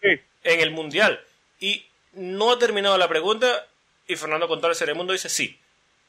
[0.01, 0.21] Sí.
[0.45, 1.21] en el Mundial?
[1.61, 1.85] Y
[2.15, 3.67] no ha terminado la pregunta
[4.09, 5.59] y Fernando con todo el Ceremundo dice sí.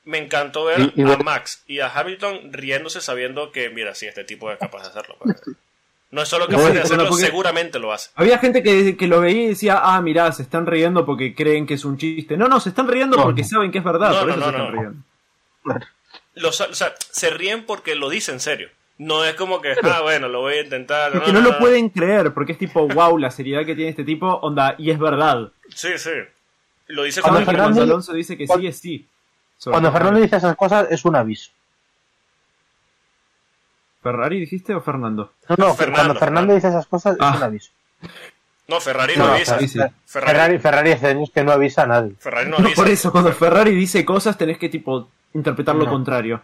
[0.06, 4.06] Me encantó ver Y- y a Max y a Hamilton riéndose sabiendo que, mira, sí,
[4.06, 5.16] este tipo es capaz de hacerlo.
[5.20, 5.36] pues.
[6.14, 8.12] No es solo capaz de hacerlo, porque- seguramente lo hace.
[8.16, 11.66] Había gente que, que lo veía y decía, ah, mirá, se están riendo porque creen
[11.66, 12.38] que es un chiste.
[12.38, 13.48] No, no, se están riendo No, porque no.
[13.48, 14.82] saben que es verdad, No, por no, eso no, se están no.
[14.82, 15.04] riendo.
[16.36, 18.70] Los- o sea, se ríen porque lo dice en serio.
[19.00, 21.12] No es como que, ah, bueno, lo voy a intentar.
[21.14, 24.28] Porque no, lo pueden creer, porque es tipo, wow, la seriedad que tiene este tipo,
[24.28, 25.50] onda, y es verdad.
[25.74, 26.12] Sí, sí.
[26.88, 29.08] Lo dice Cuando que Fernando- Alonso dice que cuando- sí, es sí.
[29.58, 31.50] Sobre Cuando Fernando dice esas cosas es un aviso.
[34.04, 35.32] ¿Ferrari dijiste o Fernando?
[35.50, 37.32] No, no, Fernando, cuando Fernando dice esas cosas Ah.
[37.32, 37.72] es un aviso.
[38.68, 39.58] No, Ferrari no, No, avisa.
[39.60, 39.68] sí.
[39.68, 42.14] Ferrari, Ferrari, Ferrari hace años que no avisa a nadie.
[42.20, 42.76] Ferrari no No, avisa.
[42.82, 46.42] por eso, cuando Ferrari dice cosas tenés que tipo interpretar lo contrario.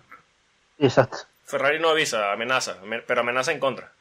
[0.80, 1.18] Exacto.
[1.46, 3.92] Ferrari no avisa, amenaza, me- pero amenaza en contra.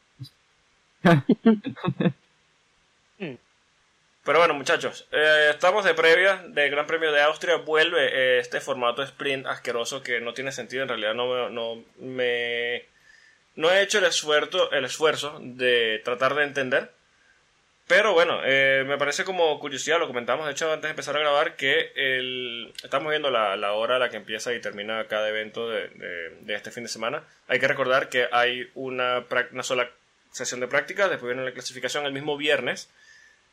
[4.25, 7.57] Pero bueno, muchachos, eh, estamos de previa del Gran Premio de Austria.
[7.57, 10.83] Vuelve eh, este formato sprint asqueroso que no tiene sentido.
[10.83, 12.85] En realidad, no me.
[13.59, 16.93] No he hecho el esfuerzo, el esfuerzo de tratar de entender.
[17.89, 21.21] Pero bueno, eh, me parece como curiosidad, lo comentamos de hecho antes de empezar a
[21.21, 25.29] grabar, que el, estamos viendo la, la hora a la que empieza y termina cada
[25.29, 27.25] evento de, de- este fin de semana.
[27.49, 29.91] Hay que recordar que hay una, una sola
[30.31, 32.91] sesión de práctica, después viene la clasificación el mismo viernes.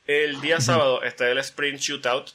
[0.05, 2.31] El día sábado está el sprint shootout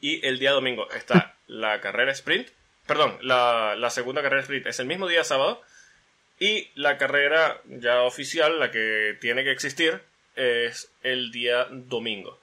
[0.00, 2.48] y el día domingo está la carrera sprint.
[2.86, 5.62] Perdón, la, la segunda carrera sprint es el mismo día sábado
[6.40, 10.00] y la carrera ya oficial, la que tiene que existir,
[10.36, 12.38] es el día domingo.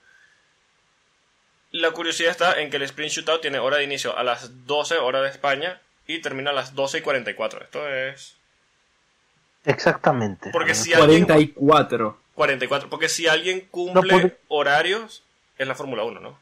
[1.72, 4.96] La curiosidad está en que el sprint shootout tiene hora de inicio a las 12
[4.98, 7.62] horas de España y termina a las 12 y 44.
[7.64, 8.36] Esto es
[9.64, 10.50] Exactamente.
[10.52, 12.18] Porque si alguien 44.
[12.34, 15.24] 44, porque si alguien cumple No puede- horarios
[15.58, 16.38] es la Fórmula 1, ¿no?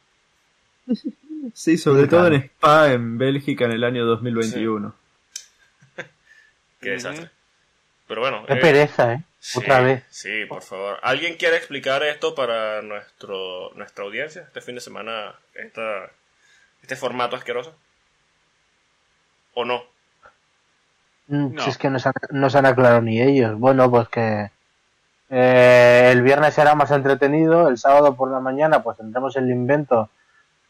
[1.55, 2.35] Sí, sobre Sí, todo claro.
[2.35, 4.95] en Spa, en Bélgica, en el año 2021.
[5.97, 6.91] Qué Ujú.
[6.97, 7.31] desastre.
[8.07, 9.23] Pero bueno, Qué eh, pereza, ¿eh?
[9.39, 10.05] Sí, Otra vez.
[10.11, 10.99] Sí, por favor.
[11.03, 15.35] ¿Alguien quiere explicar esto para nuestro nuestra audiencia este fin de semana?
[15.55, 16.11] Esta,
[16.83, 17.75] este formato asqueroso.
[19.55, 19.83] ¿O no?
[21.29, 21.63] Mm, No.
[21.63, 23.59] Si es que no se, han, no se han aclarado ni ellos.
[23.59, 24.51] Bueno, pues que
[25.31, 30.11] eh, el viernes será más entretenido, el sábado por la mañana pues tendremos el invento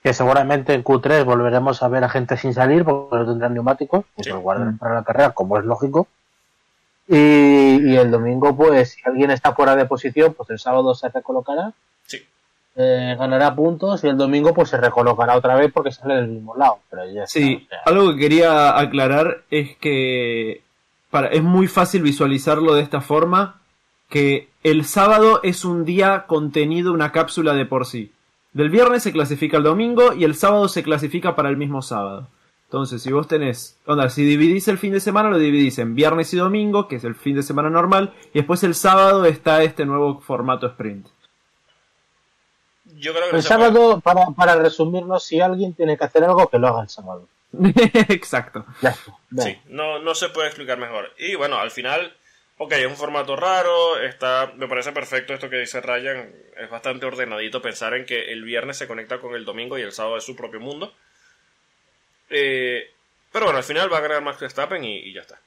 [0.02, 4.04] que seguramente en Q3 volveremos a ver a gente sin salir porque no tendrán neumáticos,
[4.14, 4.30] pues Sí.
[4.32, 6.06] los guardarán para la carrera, como es lógico.
[7.08, 7.16] Y,
[7.92, 11.72] y el domingo, pues, si alguien está fuera de posición, pues el sábado se recolocará,
[12.06, 12.18] Sí.
[12.76, 16.56] eh, ganará puntos y el domingo, pues se recolocará otra vez porque sale del mismo
[16.56, 16.78] lado.
[16.90, 20.62] Pero ya está, Sí, o sea, algo que quería aclarar es que
[21.10, 23.60] para, es muy fácil visualizarlo de esta forma,
[24.08, 28.12] que el sábado es un día contenido, una cápsula de por sí.
[28.52, 32.28] Del viernes se clasifica el domingo y el sábado se clasifica para el mismo sábado.
[32.74, 36.34] Entonces, si vos tenés, onda, si dividís el fin de semana, lo dividís en viernes
[36.34, 39.86] y domingo, que es el fin de semana normal, y después el sábado está este
[39.86, 41.06] nuevo formato sprint.
[42.96, 46.48] Yo creo que no el sábado, para, para resumirnos, si alguien tiene que hacer algo,
[46.48, 47.28] que lo haga el sábado.
[48.08, 48.66] Exacto.
[49.38, 51.12] Sí, no, no se puede explicar mejor.
[51.16, 52.12] Y bueno, al final,
[52.58, 57.06] ok, es un formato raro, está, me parece perfecto esto que dice Ryan, es bastante
[57.06, 60.24] ordenadito pensar en que el viernes se conecta con el domingo y el sábado es
[60.24, 60.92] su propio mundo.
[62.36, 62.90] Eh,
[63.32, 65.38] pero bueno, al final va a ganar Max Verstappen y, y ya está.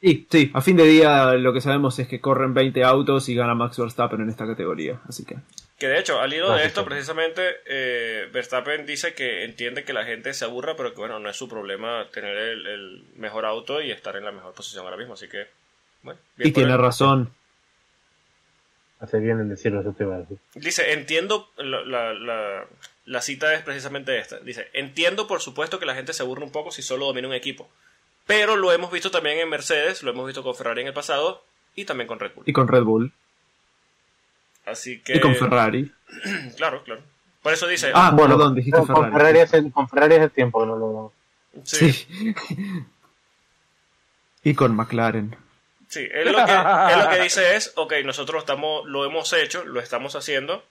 [0.00, 3.34] Y sí, a fin de día lo que sabemos es que corren 20 autos y
[3.34, 5.00] gana Max Verstappen en esta categoría.
[5.08, 5.36] Así que.
[5.78, 10.04] Que de hecho, al hilo de esto, precisamente, eh, Verstappen dice que entiende que la
[10.04, 13.80] gente se aburra, pero que bueno, no es su problema tener el, el mejor auto
[13.80, 15.14] y estar en la mejor posición ahora mismo.
[15.14, 15.46] Así que,
[16.02, 16.78] bueno, bien Y tiene él.
[16.78, 17.30] razón.
[19.00, 20.38] Hace bien en decirlo, eso te iba a decir.
[20.54, 22.66] Dice, entiendo, la, la, la,
[23.06, 24.38] la cita es precisamente esta.
[24.40, 27.34] Dice, entiendo por supuesto que la gente se aburre un poco si solo domina un
[27.34, 27.68] equipo.
[28.26, 31.44] Pero lo hemos visto también en Mercedes, lo hemos visto con Ferrari en el pasado
[31.74, 32.44] y también con Red Bull.
[32.46, 33.12] Y con Red Bull.
[34.64, 35.16] Así que...
[35.16, 35.90] Y con Ferrari.
[36.56, 37.02] Claro, claro.
[37.42, 37.90] Por eso dice...
[37.94, 39.18] Ah, Bueno, perdón, dijiste con, con Ferrari.
[39.18, 41.12] Ferrari hace, con Ferrari hace tiempo que no lo
[41.64, 42.34] sí, Sí.
[44.42, 45.36] y con McLaren.
[45.88, 49.64] sí, él lo, que, él lo que dice es, ok, nosotros estamos, lo hemos hecho,
[49.64, 50.64] lo estamos haciendo,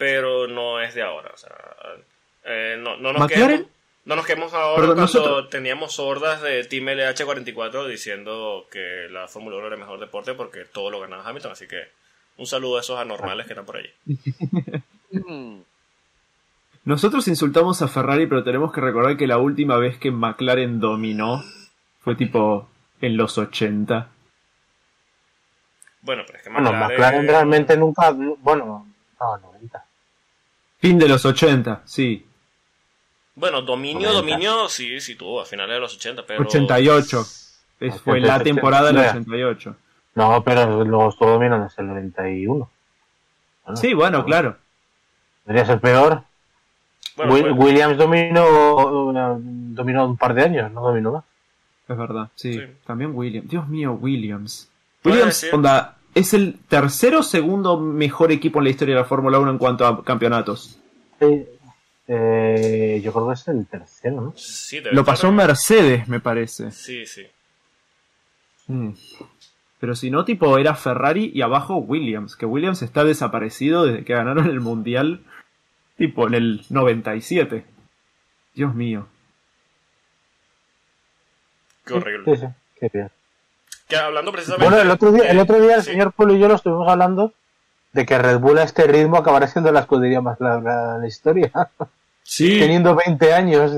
[0.00, 1.30] pero no es de ahora.
[1.34, 1.54] O sea,
[2.44, 3.48] eh, no, no nos ¿McLaren?
[3.48, 3.70] quedemos...
[4.06, 9.28] No nos quedemos ahora Perdón, cuando nosotros- teníamos hordas de Team LH44 diciendo que la
[9.28, 11.52] Fórmula 1 era el mejor deporte porque todo lo ganaba Hamilton.
[11.52, 11.82] Así que
[12.38, 13.90] un saludo a esos anormales que están por allí.
[16.84, 21.44] Nosotros insultamos a Ferrari, pero tenemos que recordar que la última vez que McLaren dominó
[22.00, 22.70] fue tipo
[23.02, 24.08] en los 80.
[26.00, 26.96] Bueno, pero es que Bueno, McLaren...
[26.96, 28.10] McLaren realmente nunca.
[28.12, 28.86] Bueno,
[29.20, 29.49] no, 90.
[30.80, 32.26] Fin de los 80, sí.
[33.34, 34.20] Bueno, dominio, 90.
[34.20, 36.42] dominio, sí, sí tuvo a finales de los 80, pero...
[36.42, 37.20] 88.
[37.80, 39.10] Es- fue la 88, temporada del vea.
[39.10, 39.76] 88.
[40.14, 42.70] No, pero luego todo dominan desde el 91.
[43.64, 44.56] Bueno, Sí, bueno, claro.
[45.44, 46.22] Debería ser peor.
[47.16, 51.24] Bueno, Wi- pues, Williams dominó, dominó un par de años, no dominó más.
[51.88, 52.54] Es verdad, sí.
[52.54, 52.60] Sí.
[52.86, 53.48] También Williams.
[53.48, 54.68] Dios mío, Williams.
[55.04, 59.38] Williams, onda, es el tercer o segundo mejor equipo en la historia de la Fórmula
[59.38, 60.78] 1 en cuanto a campeonatos.
[61.20, 61.44] Sí.
[62.12, 64.32] Eh, yo creo que es el tercero, ¿no?
[64.36, 66.72] sí, debe Lo estar- pasó Mercedes, me parece.
[66.72, 67.24] Sí, sí.
[68.66, 68.90] Mm.
[69.78, 72.34] Pero si no, tipo, era Ferrari y abajo Williams.
[72.36, 75.20] Que Williams está desaparecido desde que ganaron el Mundial,
[75.96, 77.64] tipo, en el 97.
[78.54, 79.06] Dios mío.
[81.86, 82.36] Qué horrible.
[82.36, 82.46] Sí, sí,
[82.80, 83.10] qué bien.
[83.90, 84.64] Que hablando precisamente...
[84.64, 85.90] Bueno, el otro día, el otro día el Sí.
[85.90, 87.32] señor Pulo y yo lo estuvimos hablando
[87.92, 91.06] de que Red Bull a este ritmo acabará siendo la escudería más larga de la
[91.08, 91.50] historia,
[92.22, 92.58] Sí.
[92.60, 93.72] teniendo 20 años.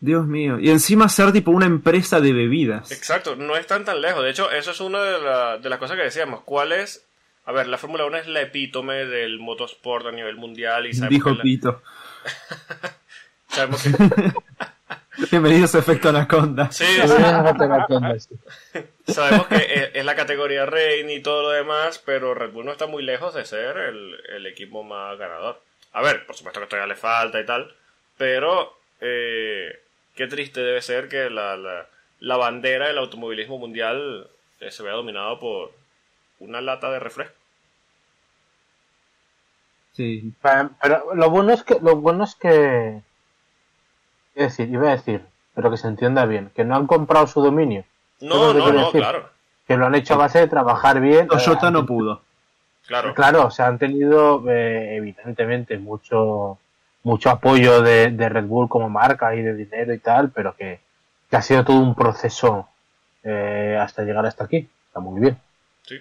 [0.00, 0.58] Dios mío.
[0.60, 2.92] Y encima ser tipo una empresa de bebidas.
[2.92, 4.22] Exacto, no están tan lejos.
[4.22, 6.40] De hecho, eso es una de, la- de las cosas que decíamos.
[6.44, 7.04] ¿Cuál es?
[7.46, 11.10] A ver, la Fórmula 1 es la epítome del motorsport a nivel mundial y sabemos
[11.10, 11.82] Dijo que, la- Pito.
[13.48, 13.90] sabemos que-
[15.30, 16.72] Bienvenidos a Efecto Anaconda.
[16.72, 17.02] sí, sí,
[19.06, 22.86] sabemos que es, la categoría reina y todo lo demás, pero Red Bull no está
[22.86, 25.60] muy lejos de ser el, el equipo más ganador.
[25.92, 27.72] A ver, por supuesto que todavía le falta y tal,
[28.16, 29.78] pero eh,
[30.16, 31.86] qué triste debe ser que la, la,
[32.18, 34.28] la bandera del automovilismo mundial
[34.60, 35.72] eh, se vea dominado por
[36.40, 37.36] una lata de refresco.
[39.92, 40.32] Sí.
[40.42, 43.00] Pero pero lo bueno es que, lo bueno es que,
[44.34, 45.22] es decir, iba a decir,
[45.54, 47.84] pero que se entienda bien, que no han comprado su dominio,
[48.20, 49.00] No, no, quiero no, decir.
[49.00, 49.28] claro,
[49.66, 51.26] que lo han hecho a base de trabajar bien.
[51.28, 52.22] Toyota Eh, no pudo.
[52.86, 53.14] claro.
[53.14, 56.58] Claro, o sea, han tenido eh, evidentemente mucho
[57.02, 60.80] mucho apoyo de, de Red Bull como marca y de dinero y tal, pero que,
[61.30, 62.66] que ha sido todo un proceso
[63.22, 64.66] eh, hasta llegar hasta aquí.
[64.88, 65.38] Está muy bien.
[65.82, 66.00] Sí,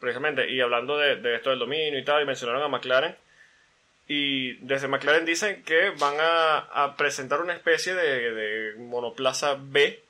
[0.00, 3.14] precisamente, y hablando de, de esto del dominio y tal, y mencionaron a McLaren,
[4.06, 10.02] y desde McLaren dicen que van a, a presentar una especie de, de monoplaza B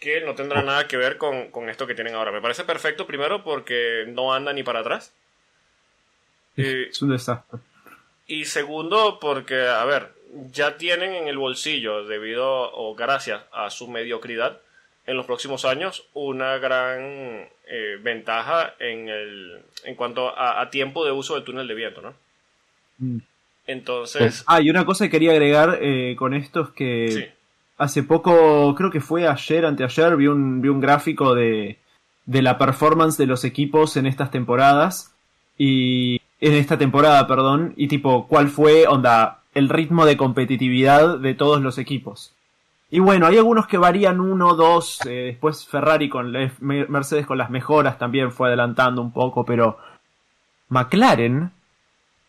[0.00, 2.32] que no tendrá nada que ver con, con esto que tienen ahora.
[2.32, 5.14] Me parece perfecto, primero, porque no anda ni para atrás.
[6.56, 7.60] Y, Es un desastre.
[8.26, 10.10] y segundo, porque, a ver,
[10.52, 14.60] ya tienen en el bolsillo, debido o gracias a su mediocridad,
[15.06, 21.04] en los próximos años, una gran eh, ventaja en, el, en cuanto a, a tiempo
[21.04, 22.14] de uso del túnel de viento, ¿no?
[22.98, 23.18] Mm.
[23.66, 27.24] Entonces, Ah, y una cosa que quería agregar eh, con esto es que sí,
[27.78, 31.78] hace poco, creo que fue ayer, anteayer, vi un, vi un gráfico de,
[32.26, 35.12] de la performance de los equipos en estas temporadas.
[35.58, 36.20] Y.
[36.40, 37.72] En esta temporada, perdón.
[37.76, 42.34] Y tipo, cuál fue, onda, el ritmo de competitividad de todos los equipos.
[42.90, 45.00] Y bueno, hay algunos que varían uno, dos.
[45.06, 49.78] eh, después Ferrari con Mercedes con las mejoras también fue adelantando un poco, pero.
[50.68, 51.50] McLaren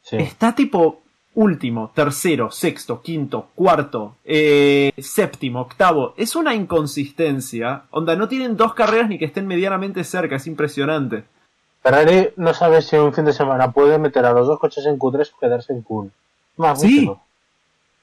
[0.05, 0.17] Sí.
[0.17, 1.01] está tipo
[1.33, 6.13] último, tercero, sexto, quinto, cuarto, eh, séptimo, octavo.
[6.15, 7.83] Es una inconsistencia.
[7.89, 11.25] Onda, no tienen dos carreras ni que estén medianamente cerca, es impresionante.
[11.81, 14.97] Ferrari no sabe si un fin de semana puede meter a los dos coches en
[14.97, 16.09] Q3 o quedarse en Q1.
[16.57, 17.11] Más Sí.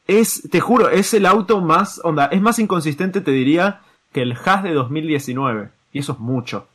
[0.06, 3.80] Es, te juro, es el auto más, onda, es más inconsistente, te diría,
[4.12, 5.70] que el Haas de 2019.
[5.92, 6.66] Y eso es mucho.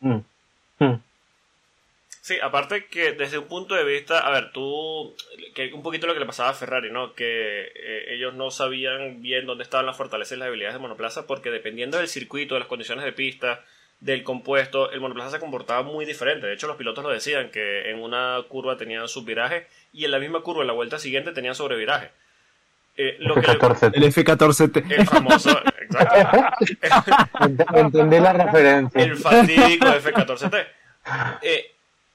[0.00, 0.18] Mm.
[0.78, 1.00] Mm.
[2.22, 5.16] Sí, aparte que desde un punto de vista, a ver, tú,
[5.54, 7.14] que un poquito lo que le pasaba a Ferrari, ¿no?
[7.14, 11.26] Que eh, ellos no sabían bien dónde estaban las fortalezas y las habilidades de monoplaza,
[11.26, 13.64] porque dependiendo del circuito, de las condiciones de pista,
[14.00, 16.46] del compuesto, el monoplaza se comportaba muy diferente.
[16.46, 20.18] De hecho, los pilotos lo decían, que en una curva tenían subviraje y en la
[20.18, 22.10] misma curva, en la vuelta siguiente, tenían sobreviraje.
[22.98, 23.92] Eh, lo que le- F14.
[23.94, 24.92] El F14T.
[24.92, 25.50] el famoso,
[25.80, 26.56] exacto,
[27.40, 29.02] Ent- Entendí la referencia.
[29.02, 30.66] el fatídico F14T.
[31.42, 31.69] Eh,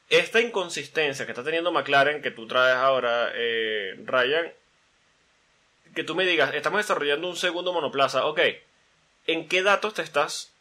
[0.10, 4.52] esta inconsistencia que está teniendo McLaren, que tú traes ahora, eh, Ryan,
[5.96, 8.40] que tú me digas, estamos desarrollando un segundo monoplaza, ok,
[9.28, 10.52] ¿en qué datos te estás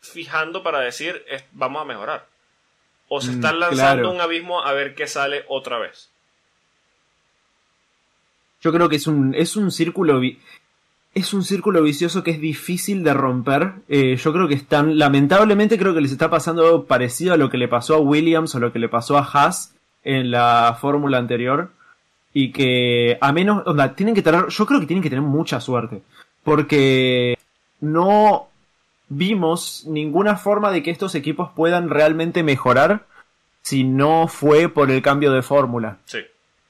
[0.00, 2.26] fijando para decir es- vamos a mejorar?
[3.08, 4.10] ¿O se Mm, están lanzando claro.
[4.12, 6.10] un abismo a ver qué sale otra vez?
[8.60, 10.20] Yo creo que es un, es un círculo
[11.14, 13.74] es un círculo vicioso que es difícil de romper.
[13.88, 17.50] Eh, yo creo que están, lamentablemente creo que les está pasando algo parecido a lo
[17.50, 21.18] que le pasó a Williams o lo que le pasó a Haas en la fórmula
[21.18, 21.70] anterior.
[22.32, 25.60] Y que a menos, onda, tienen que tener, yo creo que tienen que tener mucha
[25.60, 26.02] suerte.
[26.42, 27.38] Porque
[27.80, 28.48] no
[29.08, 33.06] vimos ninguna forma de que estos equipos puedan realmente mejorar
[33.62, 35.98] si no fue por el cambio de fórmula.
[36.06, 36.18] Sí.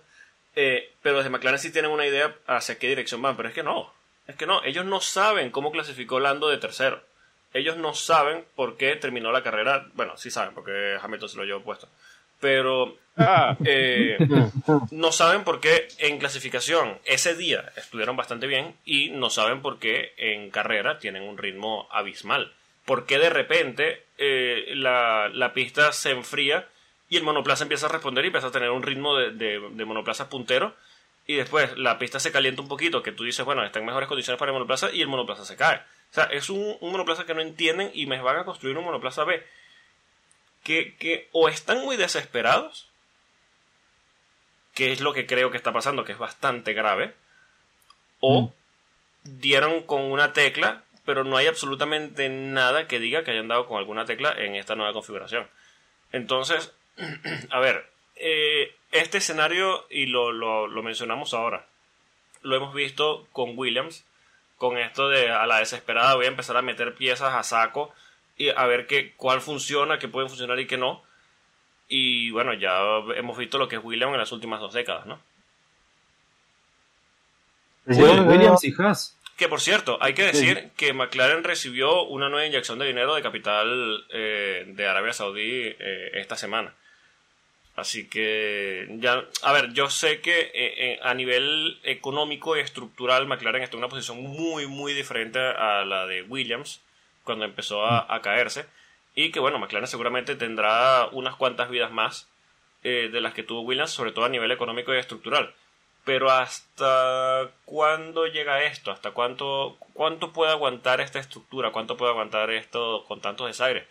[0.55, 3.63] eh, pero desde McLaren sí tienen una idea hacia qué dirección van, pero es que
[3.63, 3.93] no,
[4.29, 7.01] es que no, ellos no saben cómo clasificó Lando de tercero.
[7.53, 11.45] Ellos no saben por qué terminó la carrera, bueno, sí saben, porque Hamilton se lo
[11.45, 11.87] llevó puesto.
[12.39, 14.17] pero Ah, eh,
[14.91, 19.77] no saben por qué en clasificación ese día estuvieron bastante bien y no saben por
[19.77, 22.53] qué en carrera tienen un ritmo abismal.
[22.85, 26.65] ¿Por qué de repente eh, la, la pista se enfría
[27.09, 29.85] y el monoplaza empieza a responder y empieza a tener un ritmo de, de, de
[29.85, 30.73] monoplaza puntero?
[31.29, 34.09] Y después la pista se calienta un poquito, que tú dices, bueno, está en mejores
[34.09, 35.77] condiciones para el monoplaza y el monoplaza se cae.
[35.77, 38.83] O sea, es un, un monoplaza que no entienden y me van a construir un
[38.83, 39.45] monoplaza B.
[40.63, 42.89] Que, que o están muy desesperados
[44.73, 47.13] que es lo que creo que está pasando, que es bastante grave,
[48.21, 48.51] o
[49.23, 53.77] dieron con una tecla, pero no hay absolutamente nada que diga que hayan dado con
[53.77, 55.47] alguna tecla en esta nueva configuración.
[56.11, 56.73] Entonces,
[57.51, 57.87] a ver,
[58.99, 61.65] este escenario, y lo, lo, lo mencionamos ahora,
[62.41, 64.05] lo hemos visto con Williams,
[64.57, 67.93] con esto de a la desesperada voy a empezar a meter piezas a saco
[68.37, 71.03] y a ver qué, cuál funciona, qué puede funcionar y qué no.
[71.87, 72.79] Y bueno, ya
[73.15, 75.19] hemos visto lo que es Williams en las últimas dos décadas, ¿no?
[77.89, 79.17] Sí, Williams y Haas.
[79.35, 83.21] Que por cierto, hay que decir que McLaren recibió una nueva inyección de dinero de
[83.21, 86.73] capital eh, de Arabia Saudí eh, esta semana.
[87.79, 93.25] Así que ya, a ver, yo sé que eh, eh, a nivel económico y estructural
[93.25, 96.81] McLaren está en una posición muy, muy diferente a la de Williams
[97.23, 98.65] cuando empezó a, a caerse.
[99.15, 102.27] Y que bueno, McLaren seguramente tendrá unas cuantas vidas más
[102.83, 105.53] eh, de las que tuvo Williams, sobre todo a nivel económico y estructural.
[106.05, 108.91] Pero ¿hasta cuándo llega esto?
[108.91, 111.71] ¿Hasta cuánto, cuánto puede aguantar esta estructura?
[111.71, 113.85] ¿Cuánto puede aguantar esto con tantos desaires?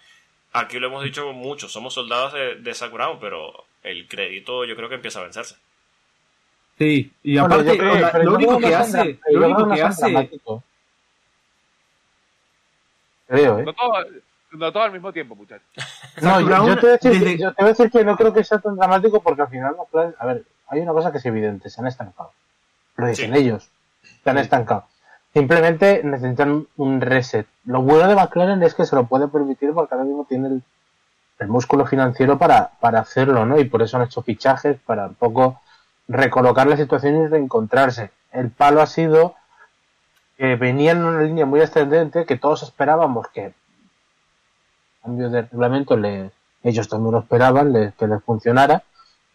[0.53, 4.89] Aquí lo hemos dicho mucho, somos soldados de, de Brown, pero el crédito yo creo
[4.89, 5.57] que empieza a vencerse.
[6.79, 10.31] Sí, y Bueno, aparte, creo- pero lo único que hace, lo único que hace.
[13.27, 13.65] Creo, ¿eh?
[13.65, 13.93] no, todo,
[14.53, 15.67] no todo al mismo tiempo, muchachos.
[16.23, 18.17] No, yo, yo te voy a decir, desde- yo te voy a decir que no
[18.17, 21.19] creo que sea tan dramático porque al final McLaren- a ver, hay una cosa que
[21.19, 22.33] es evidente, se han estancado.
[22.97, 23.39] Lo dicen Sí.
[23.39, 23.71] ellos,
[24.25, 24.87] se han estancado.
[25.33, 27.47] Simplemente necesitan un reset.
[27.67, 30.63] Lo bueno de McLaren es que se lo puede permitir porque ahora mismo tiene el,
[31.39, 33.59] el músculo financiero para, para hacerlo, ¿no?
[33.59, 35.61] Y por eso han hecho fichajes para un poco
[36.09, 38.11] recolocar la situación y reencontrarse.
[38.33, 39.35] El palo ha sido
[40.37, 43.53] que venían en una línea muy ascendente que todos esperábamos que
[45.03, 46.31] cambio de reglamento le,
[46.63, 48.83] ellos también lo esperaban que les funcionara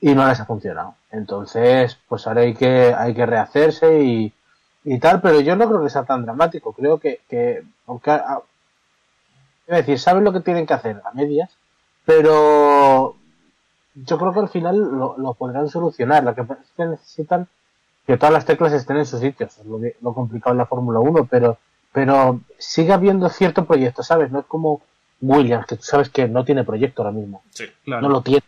[0.02, 0.96] y no les ha funcionado.
[1.12, 4.34] Entonces, pues ahora hay que, hay que rehacerse y,
[4.84, 6.74] y tal, pero yo no creo que sea tan dramático.
[6.74, 8.42] Creo que, que aunque, a-
[9.68, 11.50] es decir, saben lo que tienen que hacer a medias,
[12.06, 13.16] pero
[13.96, 16.24] yo creo que al final lo, lo podrán solucionar.
[16.24, 17.48] Lo que pasa es que necesitan
[18.06, 19.58] que todas las teclas estén en sus sitios.
[19.58, 21.58] Es lo, que- lo complicado en la Fórmula 1, pero,
[21.92, 24.32] pero sigue habiendo cierto proyecto, ¿sabes?
[24.32, 24.82] No es como
[25.22, 27.42] Williams, que tú sabes que no tiene proyecto ahora mismo.
[27.52, 27.66] Sí.
[27.86, 28.44] claro, No lo tiene.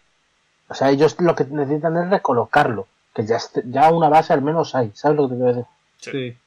[0.68, 2.88] O sea, ellos lo que necesitan es recolocarlo.
[3.14, 4.91] Que ya, esté- ya una base al menos hay.
[4.93, 5.66] ¿Sabes lo que te quiero decir?
[5.99, 6.38] sí.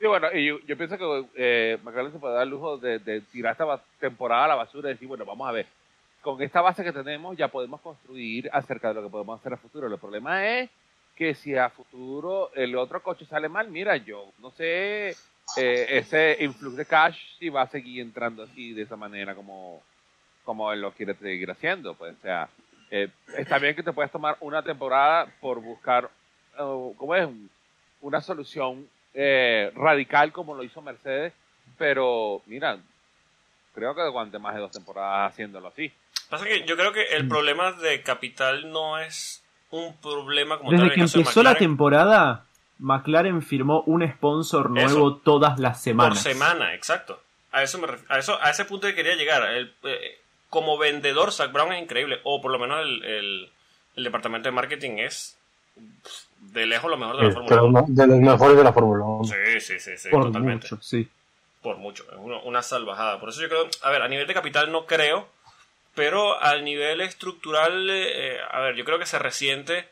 [0.00, 3.20] Sí, bueno, y yo, yo pienso que eh, McLaren se puede dar el lujo de,
[3.30, 5.66] tirar esta temporada a la basura y decir, bueno, vamos a ver,
[6.22, 9.58] con esta base que tenemos ya podemos construir acerca de lo que podemos hacer a
[9.58, 9.88] futuro.
[9.88, 10.70] El problema es
[11.14, 15.10] que si a futuro el otro coche sale mal, mira, yo no sé
[15.58, 19.82] eh, ese influx de cash si va a seguir entrando así de esa manera como,
[20.46, 21.92] como él lo quiere seguir haciendo.
[21.92, 22.48] Pues, o sea,
[22.90, 26.08] eh, está bien que te puedes tomar una temporada por buscar,
[26.58, 27.28] eh, ¿cómo es?
[28.00, 31.32] Una solución eh, radical como lo hizo Mercedes,
[31.78, 32.78] pero mira,
[33.74, 35.92] creo que aguante más de dos temporadas haciéndolo así.
[36.28, 37.28] Pasa que yo creo que el Mm.
[37.28, 41.68] problema de capital no es un problema como tal Desde en que empezó la McLaren.
[41.68, 42.44] temporada,
[42.78, 46.22] McLaren firmó un sponsor nuevo todas las Por semanas.
[46.22, 47.20] semana, exacto.
[47.52, 49.42] A eso me a eso a ese punto que quería llegar.
[49.50, 50.18] El, eh,
[50.50, 52.20] como vendedor, Zach Brown es increíble.
[52.24, 53.50] O por lo menos el, el-
[53.96, 55.36] el departamento de marketing es
[55.74, 57.84] pff, de lejos lo mejor de la Fórmula los, 1.
[57.88, 59.24] de los mejores de la Fórmula 1.
[59.24, 60.66] Sí, sí, sí, sí, por totalmente.
[60.70, 61.08] mucho, sí.
[61.62, 62.04] Por mucho.
[62.10, 63.20] Es una, salvajada.
[63.20, 65.28] Por eso yo creo, a ver, a nivel de capital no creo,
[65.94, 69.88] pero al nivel estructural, eh, a ver, yo creo que se resiente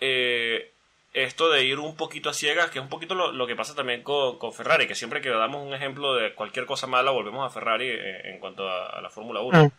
[0.00, 0.70] eh,
[1.14, 3.74] esto de ir un poquito a ciegas, que es un poquito lo, lo que pasa
[3.74, 7.46] también con, con Ferrari, que siempre que damos un ejemplo de cualquier cosa mala, volvemos
[7.46, 9.64] a Ferrari eh, en cuanto a, a la Fórmula 1.
[9.64, 9.70] Mm.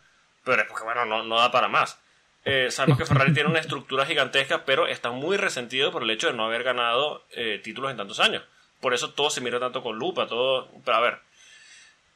[0.44, 2.00] Pero es porque, bueno, no, no da para más.
[2.44, 6.28] Eh, sabemos que Ferrari tiene una estructura gigantesca, pero está muy resentido por el hecho
[6.28, 8.42] de no haber ganado eh, títulos en tantos años.
[8.80, 10.68] Por eso todo se mira tanto con lupa, todo...
[10.84, 11.18] Pero a ver,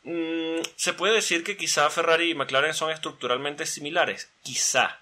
[0.04, 4.32] mm, ¿se puede decir que quizá Ferrari y McLaren son estructuralmente similares?
[4.42, 5.00] Quizá.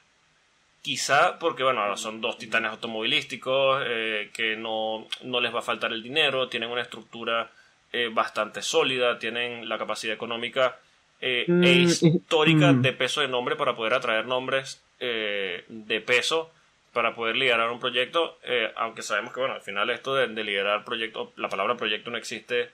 [0.83, 5.93] Quizá porque, bueno, son dos titanes automovilísticos eh, que no, no les va a faltar
[5.93, 7.51] el dinero, tienen una estructura
[7.93, 10.79] eh, bastante sólida, tienen la capacidad económica
[11.21, 12.83] eh, Mm, e histórica mm.
[12.83, 16.51] de peso de nombre para poder atraer nombres eh, de peso
[16.93, 20.43] para poder liderar un proyecto, eh, aunque sabemos que bueno, al final esto de, de
[20.45, 22.71] liderar proyecto, la palabra proyecto no existe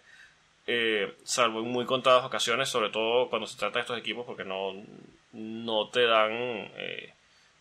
[0.67, 4.45] eh, salvo en muy contadas ocasiones, sobre todo cuando se trata de estos equipos, porque
[4.45, 4.73] no,
[5.33, 6.33] no te dan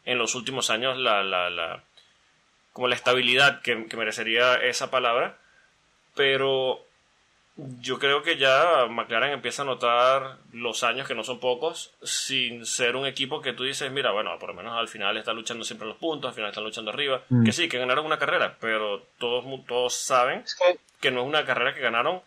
[0.06, 1.84] en los últimos años la, la, la-
[2.72, 5.38] como la estabilidad que, que merecería esa palabra.
[6.16, 6.85] Pero
[7.58, 12.66] yo creo que ya McLaren empieza a notar los años que no son pocos, sin
[12.66, 15.64] ser un equipo que tú dices, mira, bueno, por lo menos al final está luchando
[15.64, 17.22] siempre los puntos, al final están luchando arriba.
[17.30, 17.46] Mm.
[17.46, 20.44] Que sí, que ganaron una carrera, pero todos, mu- todos saben
[21.00, 22.22] que no es una carrera que ganaron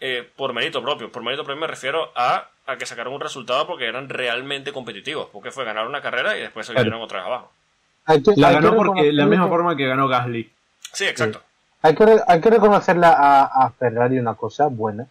[0.00, 1.10] eh, por mérito propio.
[1.10, 5.30] Por mérito propio me refiero a, a que sacaron un resultado porque eran realmente competitivos.
[5.32, 7.50] Porque fue ganar una carrera y después se vinieron otra vez abajo.
[8.36, 10.50] La ganó porque la misma forma que ganó Gasly.
[10.92, 11.42] Sí, exacto.
[11.86, 15.06] Hay que, re- hay que reconocerle a, a Ferrari una cosa buena,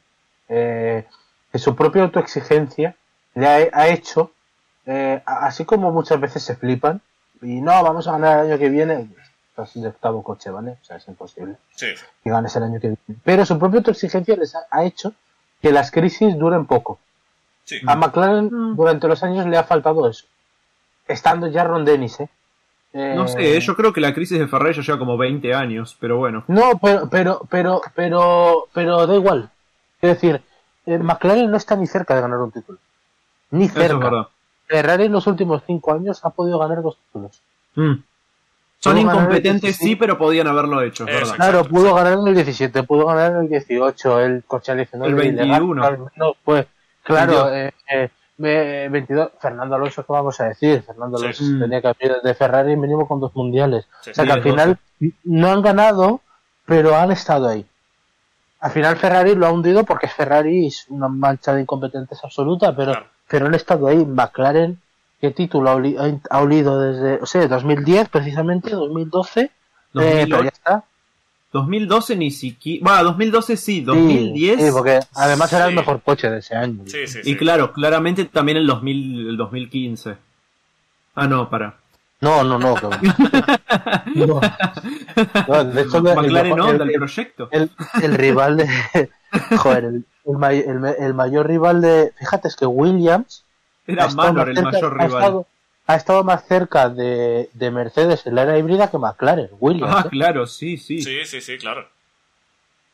[0.50, 1.06] eh,
[1.52, 2.96] que su propia autoexigencia
[3.34, 4.32] le ha, ha hecho,
[4.86, 7.02] eh, a- así como muchas veces se flipan,
[7.42, 9.10] y no, vamos a ganar el año que viene,
[9.50, 10.72] estás de octavo coche, ¿vale?
[10.82, 11.88] O sea, es imposible Sí.
[12.24, 13.20] que ganes el año que viene.
[13.24, 15.14] Pero su propia autoexigencia les ha, ha hecho
[15.62, 17.00] que las crisis duren poco.
[17.64, 17.80] Sí.
[17.88, 18.76] A McLaren Mm.
[18.76, 20.26] durante los años le ha faltado eso.
[21.08, 22.30] Estando ya Ron Dennis, ¿eh?
[22.96, 25.98] No Eh, sé, yo creo que la crisis de Ferrari ya lleva como 20 años,
[26.00, 26.46] pero bueno.
[26.48, 29.50] No, pero, pero, pero, pero, pero da igual.
[30.02, 30.42] Es decir,
[30.86, 32.78] eh, McLaren no está ni cerca de ganar un título.
[33.52, 34.30] Ni Eso es cerca.
[34.68, 37.42] Ferrari en los últimos cinco años ha podido ganar dos títulos.
[37.76, 38.02] Mm.
[38.80, 39.78] Son incompetentes, 16.
[39.78, 41.36] sí, pero podían haberlo hecho, es verdad.
[41.36, 45.10] Claro, pudo ganar en el 17, pudo ganar en el 18, el coche al 19.
[45.10, 45.44] El 21.
[45.44, 46.68] ilegal, al menos fue.
[47.04, 47.52] Claro, 22.
[47.54, 49.32] eh, eh, 22.
[49.40, 50.82] Fernando Alonso, ¿qué vamos a decir?
[50.84, 51.18] Fernando.
[51.18, 53.86] Alonso tenía que haber de Ferrari mínimo con dos mundiales.
[54.02, 54.12] Sí.
[54.12, 54.78] O sea que al final
[55.24, 56.22] no han ganado,
[56.66, 57.66] pero han estado ahí.
[58.60, 62.92] Al final Ferrari lo ha hundido porque Ferrari es una mancha de incompetentes absoluta, pero,
[62.94, 63.06] Claro.
[63.28, 64.04] pero han estado ahí.
[64.06, 64.80] McLaren,
[65.22, 69.42] ¿qué título ha, oli- ha- ha olido desde, o sea, 2010 precisamente, 2012?
[69.42, 69.52] Eh,
[69.94, 70.28] 2008.
[70.30, 70.84] pero ya está.
[71.56, 72.84] 2012 ni siquiera...
[72.84, 74.62] Bueno, 2012 sí, Sí, 2010...
[74.62, 76.84] Sí, porque además era el mejor coche de ese año.
[76.86, 77.38] Sí, sí, Y sí.
[77.38, 80.18] claro, claramente también el, 2000, el 2015.
[81.16, 81.76] Ah, no, para.
[82.20, 82.76] No, no, no.
[82.76, 82.88] que-
[84.16, 84.42] no.
[85.48, 87.48] No, de hecho, el- McLaren el- Honda, el- el proyecto.
[87.52, 87.70] el,
[88.04, 88.68] el rival de.
[89.58, 92.12] Joder, el, el, may- el me- el mayor rival de.
[92.20, 93.44] Fíjate, es que Williams.
[93.88, 95.12] Era Manor el mayor rival.
[95.24, 95.48] estado-
[95.88, 99.94] ha estado más cerca de, de Mercedes en la era híbrida que McLaren, Williams.
[99.96, 100.10] Ah, ¿eh?
[100.10, 101.02] claro, sí, sí.
[101.02, 101.88] Sí, sí, sí, claro.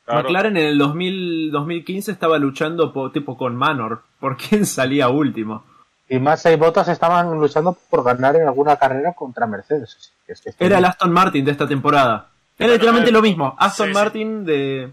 [0.06, 0.24] Claro.
[0.24, 4.02] McLaren en el 2000, 2015 estaba luchando po- tipo con Manor.
[4.20, 5.64] ¿Por quién salía último?
[6.10, 9.96] Y Massa y Bottas estaban luchando por ganar en alguna carrera contra Mercedes.
[9.98, 12.28] Así que es que Era el Aston Martin de esta temporada.
[12.60, 13.56] Era literalmente lo mismo.
[13.58, 14.00] Aston sí, sí.
[14.00, 14.92] Martin de...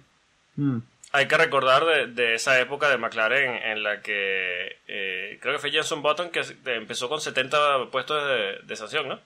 [0.56, 0.78] Mm.
[1.12, 5.58] Hay que recordar de, de esa época de McLaren en la que eh, creo que
[5.58, 9.18] fue Jenson Button que empezó con 70 puestos de, de sanción, ¿no?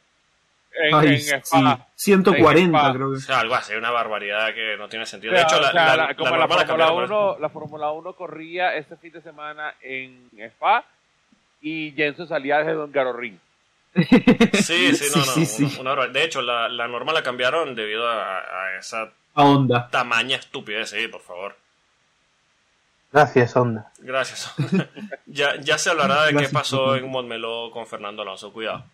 [0.75, 1.87] En, Ay, en sí, Spa.
[1.97, 2.95] 140 En Spa.
[2.95, 3.21] creo O que.
[3.21, 5.35] sea, algo así, una barbaridad que no tiene sentido.
[5.35, 6.95] O sea, De hecho, la, o sea, la- la- la como Fórmula cambiaron.
[6.95, 10.85] por 1, la Fórmula 1 corría este fin de semana en Spa
[11.61, 13.39] y Jenson salía desde Don Garorín.
[13.95, 15.33] Sí, sí, no, no.
[15.33, 15.65] sí, sí.
[15.65, 16.15] una- una barbaridad.
[16.15, 19.89] de hecho, la, la norma la cambiaron debido a, a esa A Honda.
[19.91, 21.57] tamaña estupidez, sí, por favor.
[23.13, 23.93] Gracias, Honda.
[23.99, 24.53] Gracias.
[25.27, 28.85] ya, ya se hablará de qué pasó en Montmeló con Fernando Alonso, cuidado.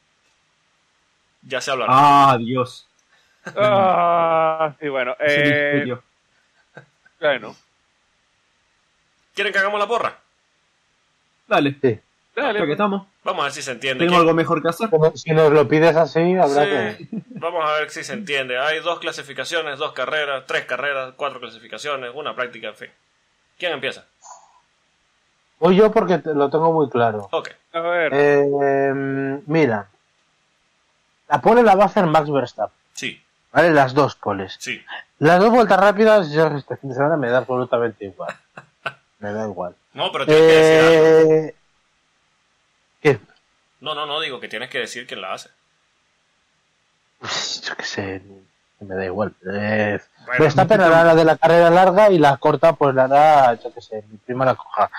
[1.43, 1.93] Ya se hablará.
[1.95, 2.87] Ah, Dios.
[3.57, 5.15] Ah, sí, bueno.
[5.21, 5.97] Eh,
[7.21, 7.57] bueno.
[9.35, 10.19] ¿Quieren que hagamos la porra?
[11.47, 11.99] Dale, Sí.
[12.35, 13.07] Dale, ya que estamos.
[13.25, 13.99] Vamos a ver si se entiende.
[14.05, 14.91] ¿Tengo ¿Quién- algo mejor que hacer?
[14.91, 16.65] Como- Si nos lo pides así, habrá
[16.97, 17.23] Sí, que.
[17.31, 18.59] Vamos a ver si se entiende.
[18.59, 22.91] Hay dos clasificaciones, dos carreras, tres carreras, cuatro clasificaciones, una práctica, en fin.
[23.59, 24.05] ¿Quién empieza?
[25.59, 27.29] Voy yo porque te- lo tengo muy claro.
[27.33, 27.49] Ok.
[27.73, 28.13] a ver.
[28.15, 29.89] Eh, mira.
[31.29, 32.77] La pole la va a hacer Max Verstappen.
[32.95, 33.71] Sí, ¿Vale?
[33.73, 34.57] Las dos poles.
[34.59, 34.83] sí.
[35.21, 38.35] Las dos vueltas rápidas, yo este fin de semana me da absolutamente igual.
[39.19, 39.75] Me da igual.
[39.95, 41.33] No, pero tienes que decir algo.
[41.33, 41.55] Eh,
[43.03, 43.19] ¿Qué?
[43.81, 45.51] No, no, no, digo que tienes que decir quién la hace.
[47.19, 48.23] Pues, yo qué sé,
[48.79, 49.35] me da igual.
[49.53, 49.99] Eh,
[50.29, 53.73] Bueno, Verstappen hará la de la carrera larga y la corta pues la hará, yo
[53.73, 54.91] qué sé, mi prima la coja.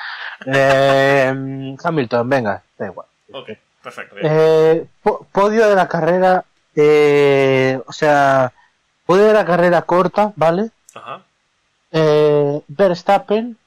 [0.46, 3.08] Eh, Hamilton, venga, da igual.
[3.32, 3.50] Ok,
[3.84, 4.16] perfecto.
[4.22, 6.44] Eh, po- podio de la carrera,
[6.76, 8.52] eh, o sea,
[9.06, 10.72] podio de la carrera corta, ¿vale?
[10.96, 11.22] Ajá.
[11.92, 13.58] Eh, Verstappen,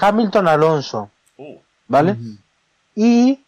[0.00, 2.16] Hamilton Alonso, Uh, ¿vale?
[2.96, 3.44] Y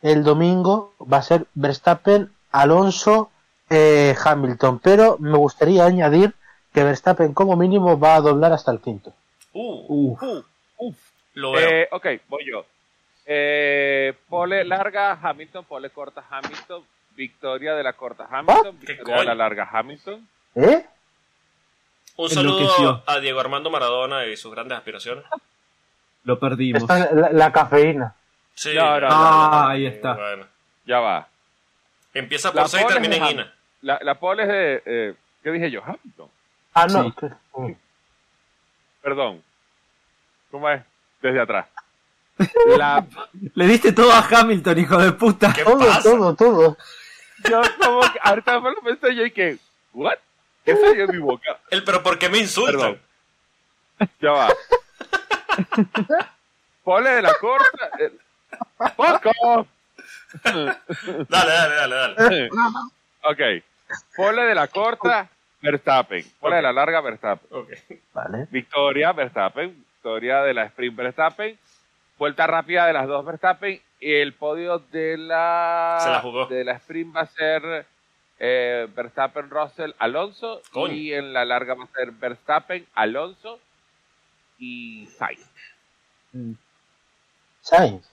[0.00, 3.31] el domingo va a ser Verstappen, Alonso,
[3.72, 4.78] eh, Hamilton.
[4.80, 6.34] Pero me gustaría añadir
[6.72, 9.12] que Verstappen como mínimo va a doblar hasta el quinto.
[9.52, 10.22] uh, Uf.
[10.22, 10.44] Uh,
[10.78, 10.96] uf.
[11.34, 11.68] lo veo.
[11.68, 12.64] Eh, ok, voy yo.
[13.26, 16.82] Eh, pole larga, Hamilton, pole corta, Hamilton,
[17.14, 20.26] victoria de la corta, Hamilton, ¿Qué victoria de la larga, Hamilton.
[20.54, 20.86] ¿Eh?
[22.16, 25.24] Un saludo a Diego Armando Maradona y sus grandes aspiraciones.
[26.24, 26.82] Lo perdimos.
[26.82, 28.14] Esta la, la cafeína.
[28.54, 28.74] Sí.
[28.74, 30.14] No, no, Ah, ahí está.
[30.14, 30.46] Bueno.
[30.84, 31.28] Ya va.
[32.14, 33.54] Empieza La por C y pole termina en Ina.
[33.82, 35.82] La, la pole es de, eh, ¿qué dije yo?
[35.84, 36.28] Hamilton.
[36.74, 37.14] Ah, no.
[37.66, 37.76] Sí.
[39.02, 39.42] Perdón.
[40.50, 40.82] ¿Cómo es?
[41.20, 41.66] Desde atrás.
[42.78, 43.04] La,
[43.54, 45.52] Le diste todo a Hamilton, hijo de puta.
[45.52, 46.02] ¿Qué Todo, pasa?
[46.02, 46.76] todo, todo.
[47.48, 49.58] yo como que, ahorita me lo pensé yo y que,
[49.92, 50.16] ¿what?
[50.64, 51.58] ¿Qué salió de mi boca?
[51.70, 52.98] El, pero ¿por qué me insultan?
[53.98, 54.10] Perdón.
[54.20, 54.48] Ya va.
[56.84, 57.90] Pole de la corta.
[58.96, 59.66] ¡Fuck off!
[60.44, 60.76] Dale,
[61.28, 62.50] dale, dale, dale.
[63.22, 63.64] ok.
[64.16, 65.28] Pole de la corta,
[65.60, 66.24] Verstappen.
[66.40, 67.66] Pole de la larga, Verstappen.
[68.12, 68.46] Vale.
[68.50, 69.70] Victoria, Verstappen.
[69.94, 71.58] Victoria de la sprint, Verstappen.
[72.18, 73.80] Vuelta rápida de las dos, Verstappen.
[74.00, 76.46] Y el podio de la, Se la jugó.
[76.46, 77.86] de la sprint va a ser
[78.40, 80.60] eh, Verstappen, Russell, Alonso.
[80.72, 80.92] Coño.
[80.94, 83.60] Y en la larga va a ser Verstappen, Alonso
[84.58, 85.48] y Sainz.
[87.60, 88.04] Sainz.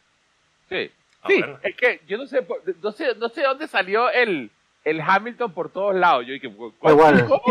[0.69, 0.91] Sí.
[1.21, 1.59] Ah, Sí, bueno.
[1.63, 2.45] es que yo no sé,
[2.82, 4.51] no sé, no sé dónde salió el,
[4.86, 6.25] el Hamilton por todos lados.
[6.25, 7.27] Yo dije, ¿cu- Da igual.
[7.27, 7.41] ¿cómo?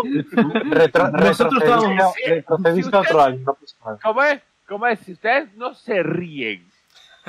[0.70, 3.38] Retro, Nosotros retrocediste, estábamos- retrocediste otro año.
[3.44, 3.98] No pasa nada.
[4.02, 4.40] ¿Cómo es?
[4.66, 4.98] ¿Cómo es?
[5.00, 6.66] Si ustedes no se ríen.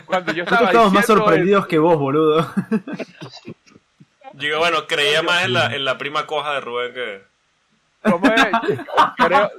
[0.06, 2.48] Cuando yo estaba Nosotros estamos más sorprendidos que vos, boludo.
[4.34, 7.22] Digo, bueno, creía más en la, en la prima coja de Rubén que...
[8.10, 8.48] ¿cómo es?
[9.18, 9.52] Creo,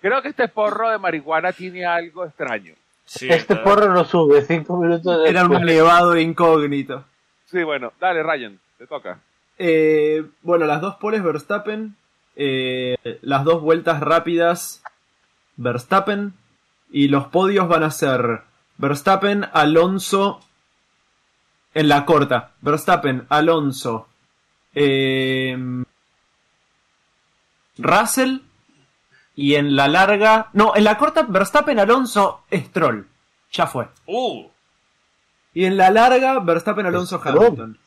[0.00, 2.74] creo que este porro de marihuana tiene algo extraño.
[3.04, 7.04] Sí, Este está- porro lo sube cinco minutos Era un elevado incógnito.
[7.46, 9.18] Sí, bueno, dale, Ryan, te toca.
[9.58, 11.96] Eh, bueno, las dos poles Verstappen.
[12.36, 14.82] eh, las dos vueltas rápidas
[15.56, 16.34] Verstappen.
[16.90, 18.42] Y los podios van a ser
[18.78, 20.40] Verstappen, Alonso.
[21.74, 22.52] En la corta.
[22.60, 24.08] Verstappen, Alonso.
[24.74, 25.56] eh,
[27.78, 28.38] Russell.
[29.36, 30.48] Y en la larga.
[30.52, 33.06] No, en la corta Verstappen, Alonso, Stroll.
[33.52, 33.88] Ya fue.
[34.06, 34.48] Uh,
[35.54, 37.20] Y en la larga Verstappen, Alonso.
[37.24, 37.78] Hamilton.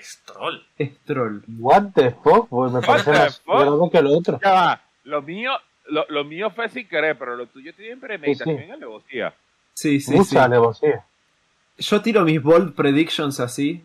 [0.00, 0.64] Stroll.
[0.78, 1.42] Stroll.
[1.58, 2.48] What the fuck?
[2.48, 4.40] Pues me parece the más grave que lo otro.
[4.42, 5.52] Ya va, lo mío,
[5.86, 8.64] lo, lo mío fue sin querer, pero lo tuyo tiene premeditación Sí, sí.
[8.68, 9.34] en alevosía.
[9.74, 10.36] Sí, sí, Mucha sí.
[10.38, 11.04] alevosía.
[11.78, 13.82] Yo tiro mis bold predictions así.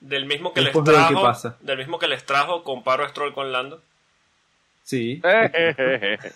[0.00, 1.22] Del mismo que les Después trajo...
[1.22, 1.56] pasa.
[1.60, 3.80] Del mismo que les trajo, comparo a Stroll con Lando.
[4.82, 5.20] Sí.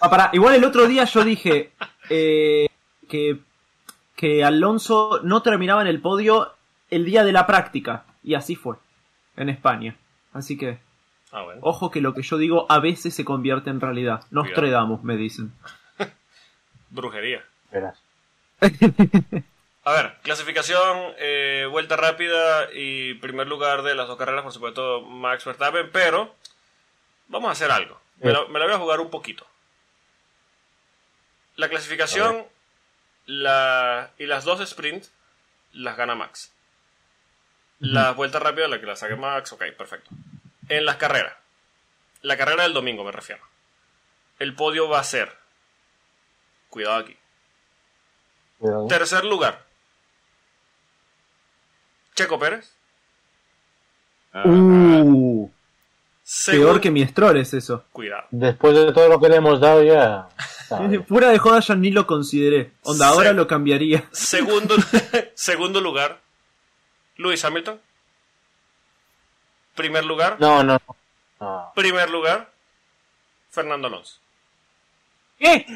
[0.01, 1.71] Ah, pará, igual el otro día yo dije
[2.11, 2.67] eh,
[3.09, 3.39] que,
[4.17, 6.53] que Alonso no terminaba en el podio
[6.91, 8.05] el día de la práctica.
[8.23, 8.77] Y así fue.
[9.37, 9.97] En España.
[10.32, 10.78] Así que,
[11.32, 11.61] Ah, bueno.
[11.64, 14.24] ojo que lo que yo digo a veces se convierte en realidad.
[14.30, 14.61] Nos Cuidado.
[14.62, 15.53] tredamos, me dicen.
[16.91, 17.45] Brujería.
[17.72, 17.99] Verás.
[19.87, 25.03] A ver, clasificación, eh, vuelta rápida y primer lugar de las dos carreras, por supuesto,
[25.03, 26.35] Max Verstappen, pero
[27.28, 28.01] vamos a hacer algo.
[28.20, 29.45] Me la, me la voy a jugar un poquito.
[31.57, 32.44] La clasificación
[33.27, 35.05] la, y las dos sprint
[35.73, 36.53] las gana Max.
[37.81, 40.11] Las vueltas rápidas, la que la saque Max, ok, perfecto.
[40.69, 41.35] En las carreras,
[42.23, 43.43] la carrera del domingo me refiero.
[44.39, 45.31] El podio va a ser,
[46.71, 47.17] cuidado aquí,
[48.59, 48.87] Cuidado.
[48.87, 49.65] Tercer lugar.
[52.15, 52.73] Checo Pérez.
[54.33, 55.51] Uh,
[56.23, 57.85] Segundo, peor que mi Stroll es eso.
[57.93, 58.25] Cuidado.
[58.31, 60.29] Después de todo lo que le hemos dado ya...
[61.09, 62.73] Fuera de joda yo ni lo consideré.
[62.83, 64.09] Onda, ahora lo cambiaría.
[64.13, 64.77] Segundo,
[65.35, 66.24] segundo lugar.
[67.16, 67.81] Luis Hamilton.
[69.74, 70.36] Primer lugar.
[70.41, 70.78] No, no.
[71.41, 71.73] no.
[71.74, 72.51] Primer lugar.
[73.51, 74.19] Fernando Alonso.
[75.39, 75.66] ¿Qué?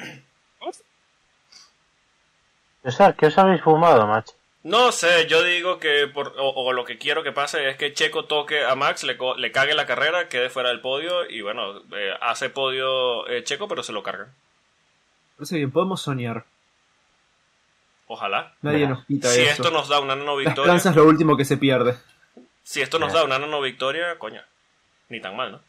[2.85, 4.33] O sea, ¿qué os habéis fumado, macho?
[4.63, 7.93] No sé, yo digo que por, o, o lo que quiero que pase es que
[7.93, 12.13] Checo toque a Max, le cague la carrera, quede fuera del podio y bueno, eh,
[12.21, 14.35] hace podio eh, Checo, pero se lo cargan.
[15.37, 16.45] Parece bien, podemos soñar.
[18.09, 18.53] Ojalá.
[18.63, 19.51] Nadie nos quita Si eso.
[19.63, 21.97] esto nos da una nano La victoria, esperanza es lo último que se pierde.
[22.63, 24.41] si esto nos da una nano victoria, coño,
[25.11, 25.61] ni tan mal, ¿no?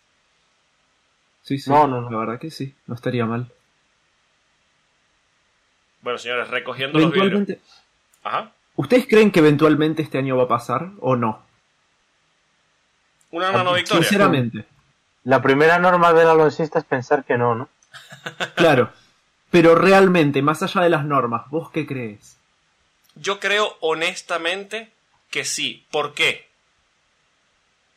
[1.44, 1.70] Sí, sí.
[1.70, 2.10] No, no, no.
[2.10, 2.76] La verdad que sí.
[2.88, 3.52] No estaría mal.
[6.02, 7.34] Bueno, señores, recogiendo los vidrios.
[7.34, 7.62] Eventualmente.
[8.24, 8.52] Ajá.
[8.76, 11.42] ¿Ustedes creen que eventualmente este año va a pasar o no?
[13.32, 14.04] Una nano victoria.
[14.04, 14.66] Sinceramente.
[15.26, 17.70] La primera norma del alonsista es pensar que no, ¿no?
[18.56, 18.92] Claro.
[19.52, 22.38] Pero realmente, más allá de las normas, ¿vos qué crees?
[23.16, 24.92] Yo creo honestamente
[25.32, 25.86] que sí.
[25.92, 26.48] ¿Por qué?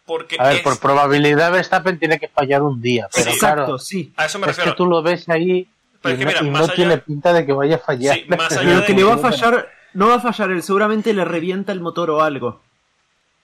[0.07, 3.37] Porque A ver, es- por probabilidad Verstappen tiene que fallar un día, pero Sí.
[3.37, 4.12] Exacto, sí.
[4.16, 5.69] a eso me es que tú lo ves ahí
[6.03, 7.77] Pero y es que no, mira, y más no allá- tiene pinta de que vaya
[7.77, 8.16] a fallar.
[8.16, 10.62] Sí, más allá Pero de que le va a fallar no va a fallar él,
[10.62, 12.61] seguramente le revienta el motor o algo.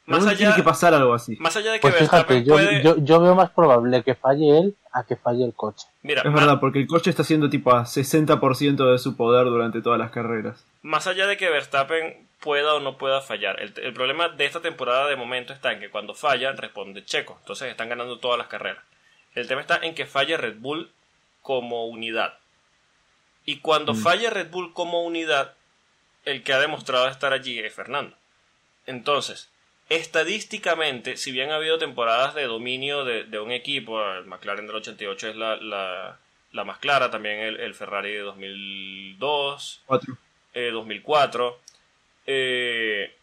[0.06, 1.36] Más No allá, tiene que pasar algo así.
[1.38, 2.82] más allá de que Pues fíjate, Verstappen yo, puede...
[2.82, 5.86] yo, yo veo más probable que falle él a que falle el coche.
[6.02, 9.80] Mira, Es verdad, porque el coche está haciendo tipo a 60% de su poder durante
[9.80, 10.64] todas las carreras.
[10.82, 14.60] más allá de que Verstappen pueda o no pueda fallar, el, el problema de esta
[14.60, 18.48] temporada de momento está en que cuando falla responde Checo, entonces están ganando todas las
[18.48, 18.82] carreras.
[19.34, 20.90] El tema está en que falle Red Bull
[21.42, 22.34] como unidad.
[23.44, 25.54] Y cuando falla Red Bull como unidad,
[26.24, 28.14] el que ha demostrado estar allí es Fernando.
[28.86, 29.50] Entonces,
[29.88, 34.76] estadísticamente, si bien ha habido temporadas de dominio de, de un equipo, el McLaren del
[34.76, 36.18] 88 es la, la,
[36.52, 40.16] la más clara, también el, el Ferrari de 2002, Cuatro.
[40.54, 41.58] eh, 2004.
[42.26, 43.14] eh,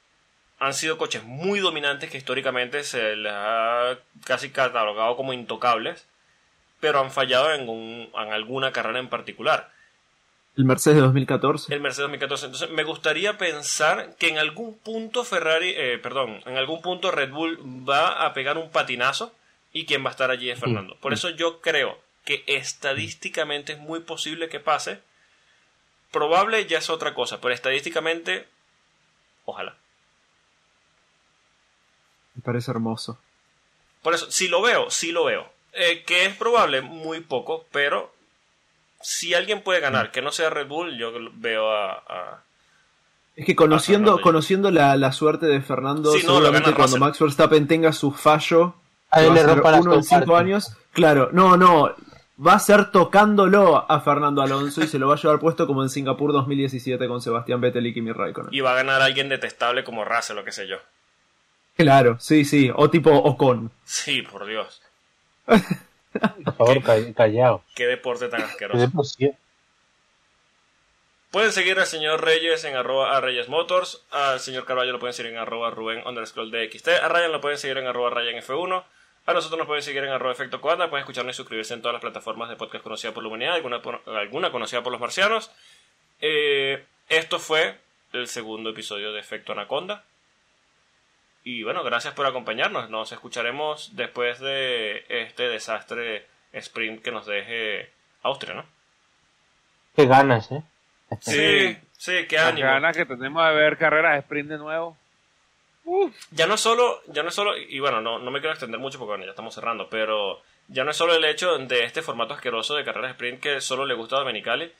[0.57, 6.07] han sido coches muy dominantes que históricamente se les ha casi catalogado como intocables,
[6.79, 9.69] pero han fallado en, un- en alguna carrera en particular.
[10.57, 11.73] El Mercedes de 2014.
[11.73, 12.45] El Mercedes 2014.
[12.45, 17.31] Entonces, me gustaría pensar que en algún punto Ferrari, eh, perdón, en algún punto Red
[17.31, 19.33] Bull va a pegar un patinazo
[19.73, 20.95] y quien va a estar allí es Fernando.
[21.01, 25.01] Por eso yo creo que estadísticamente es muy posible que pase.
[26.11, 28.47] Probable ya es otra cosa, pero estadísticamente,
[29.43, 29.75] ojalá.
[32.33, 33.19] Me parece hermoso.
[34.01, 35.51] Por eso, si lo veo, sí lo veo.
[35.73, 38.14] Eh, que es probable, muy poco, pero
[39.01, 42.43] si alguien puede ganar, que no sea Red Bull, yo veo a- a,
[43.35, 46.99] Es que conociendo, conociendo la, la suerte de Fernando, Sí, no, lo seguramente cuando Russell.
[46.99, 48.75] Max Verstappen tenga su fallo,
[49.11, 51.93] A que él va le a rompa uno en cinco años, claro, no, no,
[52.45, 55.83] va a ser tocándolo a Fernando Alonso y se lo va a llevar puesto como
[55.83, 58.53] en Singapur 2017 con Sebastián Vettel y Kimi Raikkonen.
[58.53, 60.77] y va a ganar alguien detestable como Russell o qué sé yo.
[61.77, 63.69] Claro, sí, sí, o tipo Ocon.
[63.83, 64.81] Sí, por Dios.
[66.43, 67.61] Por favor, ca- callaos.
[67.75, 68.77] Qué deporte tan asqueroso.
[71.31, 74.01] Pueden seguir al señor Reyes en arroba a Reyes Motors.
[74.11, 76.87] Al señor Carballo lo pueden seguir en arroba Rubén underscore DXT.
[77.03, 78.83] A Ryan lo pueden seguir en arroba Ryan F1.
[79.25, 80.89] A nosotros nos pueden seguir en arroba Efecto Coanda.
[80.89, 83.81] Pueden escucharnos y suscribirse en todas las plataformas de podcast conocidas por la humanidad, alguna,
[83.81, 85.51] por- alguna conocida por los marcianos.
[86.21, 87.75] Eh, esto fue
[88.13, 90.05] el segundo episodio de Efecto Anaconda.
[91.45, 92.89] Y bueno, gracias por acompañarnos.
[92.89, 97.91] Nos escucharemos después de este desastre sprint que nos deje
[98.23, 98.65] Austria, ¿no?
[99.95, 100.63] Qué ganas, ¿eh?
[101.21, 102.67] Sí, sí, qué Las ánimo.
[102.67, 104.97] ganas que tenemos de ver carreras de sprint de nuevo.
[106.31, 109.11] ya no solo, ya no solo, y bueno, no, no me quiero extender mucho porque
[109.11, 112.73] bueno, ya estamos cerrando, pero ya no es solo el hecho de este formato asqueroso
[112.75, 114.73] de carreras sprint que solo le gusta a Domenicali,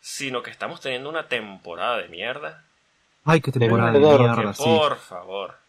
[0.00, 2.64] sino que estamos teniendo una temporada de mierda.
[3.26, 4.62] Ay, qué temporada de Perdedor, mierda, que sí.
[4.64, 5.67] por favor.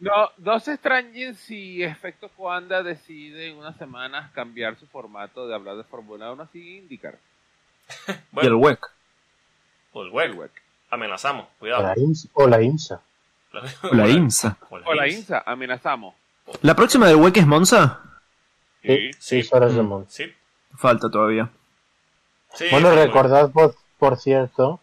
[0.00, 5.54] No, no se extrañen si Efecto Coanda decide en unas semanas cambiar su formato de
[5.54, 7.18] hablar de Fórmula 1 así indicar.
[8.42, 8.78] Y el WEC.
[9.92, 10.50] o el WEC,
[10.90, 11.82] amenazamos, O cuidado.
[11.82, 13.00] la, IMSA, o la IMSA.
[13.82, 14.56] O la IMSA.
[14.70, 15.18] O la O la IMSA.
[15.18, 16.14] INSA, amenazamos.
[16.62, 18.00] ¿La próxima del WEC es Monza?
[18.82, 19.48] Sí, Sí.
[19.52, 20.10] horas de monte.
[20.10, 20.32] Sí,
[20.76, 21.50] Falta todavía.
[22.54, 22.64] sí.
[22.70, 24.80] Bueno, sí, recordad, por, por cierto,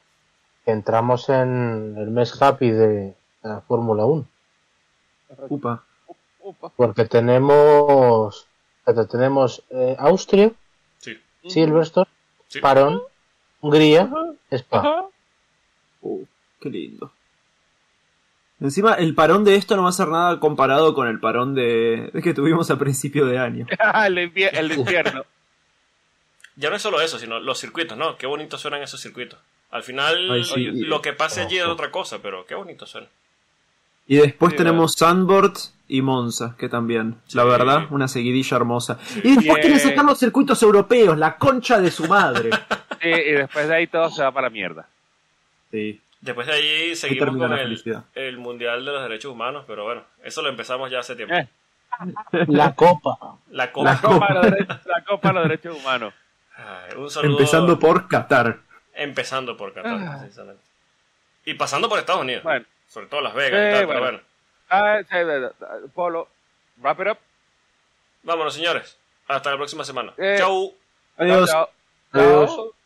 [0.66, 4.26] que entramos en el mes happy de la Fórmula 1.
[5.50, 5.84] Upa.
[6.40, 6.72] Upa.
[6.76, 8.48] Porque tenemos,
[9.10, 10.52] tenemos eh, Austria,
[11.00, 11.18] Sí,
[11.48, 12.08] Silverstone,
[12.48, 12.60] sí.
[12.62, 13.02] Parón,
[13.62, 14.10] Hungría,
[14.52, 14.80] Spa.
[14.80, 15.06] Ajá.
[16.02, 16.24] Uh,
[16.62, 17.12] qué lindo.
[18.60, 22.10] Encima, el parón de esto no va a ser nada comparado con el parón de,
[22.12, 23.68] de que tuvimos a principio de año.
[24.06, 25.26] el, invie- el infierno.
[26.56, 28.18] Ya no es solo eso, sino los circuitos, ¿no?
[28.18, 29.38] Qué bonito suenan esos circuitos.
[29.70, 30.66] Al final, Ay, sí.
[30.72, 33.08] lo que pase allí es otra cosa, pero qué bonito suena.
[34.08, 35.54] Y después Sí, tenemos Sandboard
[35.90, 37.50] y Monza, que también, la Sí.
[37.50, 38.98] verdad, una seguidilla hermosa.
[39.18, 39.56] Y después Bien.
[39.62, 42.50] quiere sacar los circuitos europeos, la concha de su madre.
[43.00, 44.88] Sí, y después de ahí todo se va para la mierda.
[45.70, 46.02] Sí.
[46.20, 47.80] Después de allí seguimos con el,
[48.16, 51.36] el Mundial de los Derechos Humanos, pero bueno, eso lo empezamos ya hace tiempo.
[51.36, 51.48] Eh.
[52.48, 53.38] La Copa.
[53.52, 53.94] La Copa.
[53.94, 56.14] La Copa, de los derechos, la Copa de los Derechos Humanos.
[56.56, 57.32] Ay, un saludo.
[57.34, 58.58] Empezando por Qatar.
[58.96, 60.18] Empezando por Qatar, Ah.
[60.20, 60.62] precisamente.
[61.46, 62.42] Y pasando por Estados Unidos.
[62.44, 62.66] Bueno.
[62.88, 64.00] Sobre todo Las Vegas Sí, y tal, bueno.
[64.02, 64.20] pero bueno.
[64.70, 66.28] Ah, sí, Polo,
[66.78, 67.18] wrap it up.
[68.24, 68.98] Vámonos, señores.
[69.28, 70.14] Hasta la próxima semana.
[70.18, 70.36] Eh.
[70.38, 70.74] Chau.
[71.18, 71.50] Adiós.
[72.12, 72.50] Adiós.
[72.56, 72.77] Chao.